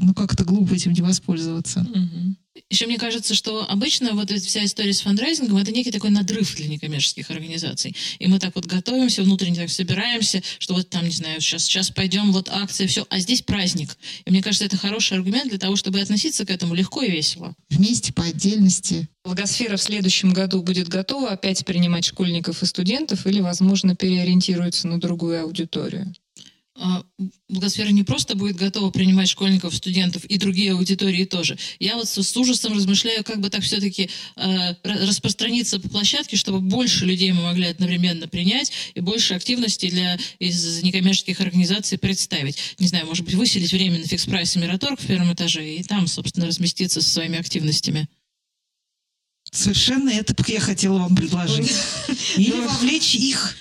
ну 0.01 0.13
как-то 0.13 0.43
глупо 0.43 0.73
этим 0.73 0.91
не 0.91 1.01
воспользоваться. 1.01 1.79
Угу. 1.79 2.35
Еще 2.69 2.85
мне 2.85 2.97
кажется, 2.97 3.33
что 3.33 3.65
обычно 3.67 4.13
вот 4.13 4.29
эта 4.29 4.45
вся 4.45 4.63
история 4.65 4.93
с 4.93 5.01
фандрайзингом 5.01 5.57
это 5.57 5.71
некий 5.71 5.91
такой 5.91 6.11
надрыв 6.11 6.55
для 6.55 6.67
некоммерческих 6.67 7.31
организаций. 7.31 7.95
И 8.19 8.27
мы 8.27 8.39
так 8.39 8.55
вот 8.55 8.65
готовимся, 8.65 9.23
внутренне 9.23 9.55
так 9.55 9.69
собираемся, 9.69 10.41
что 10.59 10.75
вот 10.75 10.89
там, 10.89 11.05
не 11.05 11.11
знаю, 11.11 11.41
сейчас, 11.41 11.63
сейчас 11.63 11.89
пойдем, 11.89 12.31
вот 12.31 12.49
акция, 12.49 12.87
все, 12.87 13.07
а 13.09 13.19
здесь 13.19 13.41
праздник. 13.41 13.97
И 14.25 14.31
мне 14.31 14.43
кажется, 14.43 14.65
это 14.65 14.77
хороший 14.77 15.17
аргумент 15.17 15.49
для 15.49 15.57
того, 15.57 15.75
чтобы 15.75 15.99
относиться 15.99 16.45
к 16.45 16.51
этому 16.51 16.75
легко 16.75 17.01
и 17.01 17.09
весело. 17.09 17.55
Вместе, 17.69 18.13
по 18.13 18.23
отдельности. 18.23 19.07
Благосфера 19.25 19.77
в 19.77 19.81
следующем 19.81 20.33
году 20.33 20.61
будет 20.61 20.89
готова 20.89 21.29
опять 21.29 21.65
принимать 21.65 22.05
школьников 22.05 22.61
и 22.61 22.65
студентов 22.65 23.25
или, 23.25 23.39
возможно, 23.39 23.95
переориентируется 23.95 24.87
на 24.87 24.99
другую 24.99 25.41
аудиторию? 25.41 26.13
А, 26.75 27.03
Благосфера 27.49 27.89
не 27.89 28.03
просто 28.03 28.35
будет 28.35 28.55
готова 28.55 28.89
принимать 28.89 29.29
школьников, 29.29 29.75
студентов 29.75 30.25
и 30.25 30.39
другие 30.39 30.71
аудитории 30.71 31.23
тоже. 31.25 31.57
Я 31.79 31.95
вот 31.95 32.07
с, 32.09 32.37
ужасом 32.37 32.73
размышляю, 32.73 33.23
как 33.23 33.39
бы 33.41 33.49
так 33.49 33.61
все-таки 33.61 34.09
э, 34.35 34.75
распространиться 34.83 35.79
по 35.79 35.87
площадке, 35.87 36.35
чтобы 36.35 36.61
больше 36.61 37.05
людей 37.05 37.31
мы 37.31 37.43
могли 37.43 37.67
одновременно 37.67 38.27
принять 38.27 38.71
и 38.95 39.01
больше 39.01 39.35
активности 39.35 39.89
для 39.89 40.17
из 40.39 40.81
некоммерческих 40.81 41.39
организаций 41.41 41.99
представить. 41.99 42.57
Не 42.79 42.87
знаю, 42.87 43.05
может 43.05 43.23
быть, 43.23 43.35
выселить 43.35 43.71
временно 43.71 43.99
Fix 43.99 44.05
Price 44.05 44.55
Мираторг 44.55 44.99
в 44.99 45.05
первом 45.05 45.31
этаже 45.31 45.67
и 45.75 45.83
там, 45.83 46.07
собственно, 46.07 46.47
разместиться 46.47 47.01
со 47.01 47.09
своими 47.09 47.37
активностями. 47.37 48.07
Совершенно 49.51 50.09
это 50.09 50.33
я 50.47 50.59
хотела 50.59 50.97
вам 50.97 51.15
предложить. 51.15 51.71
Или 52.37 52.59
вовлечь 52.59 53.13
их 53.13 53.55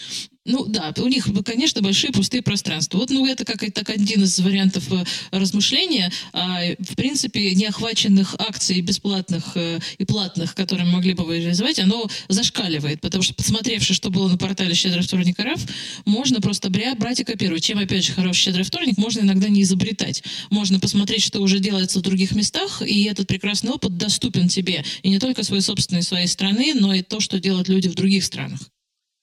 ну 0.44 0.66
да, 0.66 0.92
у 0.98 1.06
них, 1.06 1.28
конечно, 1.44 1.82
большие 1.82 2.12
пустые 2.12 2.42
пространства. 2.42 2.98
Вот, 2.98 3.10
ну, 3.10 3.24
это 3.26 3.44
как 3.44 3.60
так 3.72 3.90
один 3.90 4.24
из 4.24 4.38
вариантов 4.40 4.92
э, 4.92 5.04
размышления. 5.30 6.10
А, 6.32 6.60
в 6.80 6.96
принципе, 6.96 7.54
неохваченных 7.54 8.34
акций 8.38 8.80
бесплатных 8.80 9.52
э, 9.54 9.78
и 9.98 10.04
платных, 10.04 10.56
которые 10.56 10.86
могли 10.86 11.14
бы 11.14 11.24
реализовать, 11.38 11.78
оно 11.78 12.08
зашкаливает. 12.28 13.00
Потому 13.00 13.22
что, 13.22 13.34
посмотревши, 13.34 13.94
что 13.94 14.10
было 14.10 14.28
на 14.28 14.36
портале 14.36 14.74
«Щедрый 14.74 15.04
вторник 15.04 15.38
РФ», 15.38 15.60
можно 16.06 16.40
просто 16.40 16.70
брать 16.70 17.20
и 17.20 17.24
копировать. 17.24 17.62
Чем, 17.62 17.78
опять 17.78 18.04
же, 18.04 18.12
хороший 18.12 18.40
«Щедрый 18.42 18.64
вторник» 18.64 18.98
можно 18.98 19.20
иногда 19.20 19.48
не 19.48 19.62
изобретать. 19.62 20.24
Можно 20.50 20.80
посмотреть, 20.80 21.22
что 21.22 21.40
уже 21.40 21.60
делается 21.60 22.00
в 22.00 22.02
других 22.02 22.32
местах, 22.32 22.82
и 22.84 23.04
этот 23.04 23.28
прекрасный 23.28 23.70
опыт 23.70 23.96
доступен 23.96 24.48
тебе. 24.48 24.84
И 25.02 25.08
не 25.08 25.20
только 25.20 25.44
своей 25.44 25.62
собственной 25.62 26.02
своей 26.02 26.26
страны, 26.26 26.74
но 26.74 26.92
и 26.92 27.02
то, 27.02 27.20
что 27.20 27.38
делают 27.38 27.68
люди 27.68 27.88
в 27.88 27.94
других 27.94 28.24
странах. 28.24 28.71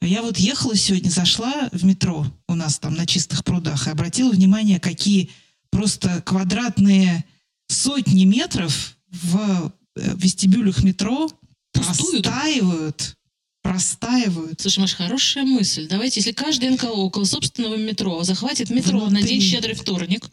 Я 0.01 0.21
вот 0.21 0.37
ехала 0.37 0.75
сегодня, 0.75 1.09
зашла 1.09 1.69
в 1.71 1.83
метро 1.83 2.25
у 2.47 2.55
нас 2.55 2.79
там 2.79 2.93
на 2.95 3.05
чистых 3.05 3.43
прудах 3.43 3.87
и 3.87 3.91
обратила 3.91 4.31
внимание, 4.31 4.79
какие 4.79 5.29
просто 5.71 6.21
квадратные 6.25 7.25
сотни 7.67 8.23
метров 8.23 8.97
в 9.11 9.73
э, 9.95 10.15
вестибюлях 10.15 10.83
метро 10.83 11.29
Пустуют. 11.73 12.23
простаивают 12.23 13.15
простаивают. 13.61 14.61
Слушай, 14.61 14.79
Маш, 14.79 14.93
хорошая 14.93 15.43
мысль. 15.43 15.87
Давайте, 15.87 16.19
если 16.19 16.31
каждый 16.31 16.69
НКО 16.69 16.85
около 16.87 17.25
собственного 17.25 17.75
метро 17.75 18.23
захватит 18.23 18.69
метро 18.69 18.99
Внутри. 18.99 19.21
на 19.21 19.27
день 19.27 19.41
щедрый 19.41 19.75
вторник, 19.75 20.25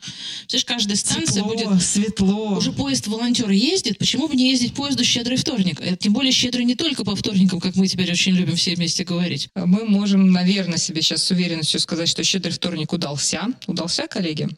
знаешь, 0.48 0.64
каждая 0.64 0.96
станция 0.96 1.42
Тепло, 1.42 1.54
будет... 1.54 1.82
светло. 1.82 2.56
Уже 2.56 2.72
поезд 2.72 3.06
волонтер 3.06 3.50
ездит, 3.50 3.98
почему 3.98 4.28
бы 4.28 4.36
не 4.36 4.50
ездить 4.50 4.74
поезду 4.74 5.04
щедрый 5.04 5.36
вторник? 5.36 5.80
Тем 5.98 6.12
более 6.12 6.32
щедрый 6.32 6.64
не 6.64 6.74
только 6.74 7.04
по 7.04 7.16
вторникам, 7.16 7.60
как 7.60 7.76
мы 7.76 7.88
теперь 7.88 8.10
очень 8.10 8.32
любим 8.32 8.56
все 8.56 8.74
вместе 8.74 9.04
говорить. 9.04 9.48
Мы 9.54 9.84
можем, 9.84 10.30
наверное, 10.30 10.78
себе 10.78 11.02
сейчас 11.02 11.24
с 11.24 11.30
уверенностью 11.30 11.80
сказать, 11.80 12.08
что 12.08 12.22
щедрый 12.22 12.52
вторник 12.52 12.92
удался. 12.92 13.48
Удался, 13.66 14.06
коллеги? 14.06 14.48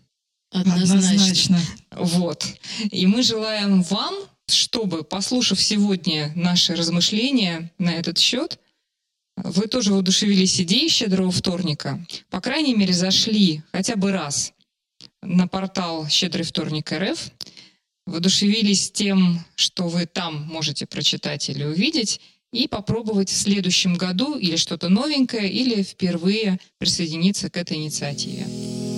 Однозначно. 0.50 0.98
Однозначно. 0.98 1.60
Вот. 1.90 2.46
И 2.90 3.06
мы 3.06 3.22
желаем 3.22 3.82
вам 3.82 4.14
чтобы, 4.50 5.04
послушав 5.04 5.60
сегодня 5.60 6.32
наши 6.34 6.74
размышления 6.74 7.72
на 7.78 7.90
этот 7.94 8.18
счет, 8.18 8.58
вы 9.36 9.68
тоже 9.68 9.92
воодушевились 9.92 10.60
идеей 10.60 10.88
«Щедрого 10.88 11.30
вторника». 11.30 12.04
По 12.30 12.40
крайней 12.40 12.74
мере, 12.74 12.92
зашли 12.92 13.62
хотя 13.72 13.96
бы 13.96 14.12
раз 14.12 14.52
на 15.22 15.46
портал 15.46 16.08
«Щедрый 16.08 16.44
вторник 16.44 16.92
РФ», 16.92 17.30
воодушевились 18.06 18.90
тем, 18.90 19.44
что 19.54 19.88
вы 19.88 20.06
там 20.06 20.42
можете 20.44 20.86
прочитать 20.86 21.48
или 21.50 21.64
увидеть, 21.64 22.20
и 22.52 22.66
попробовать 22.66 23.28
в 23.28 23.36
следующем 23.36 23.94
году 23.94 24.34
или 24.34 24.56
что-то 24.56 24.88
новенькое, 24.88 25.50
или 25.50 25.82
впервые 25.82 26.58
присоединиться 26.78 27.50
к 27.50 27.56
этой 27.56 27.76
инициативе. 27.76 28.46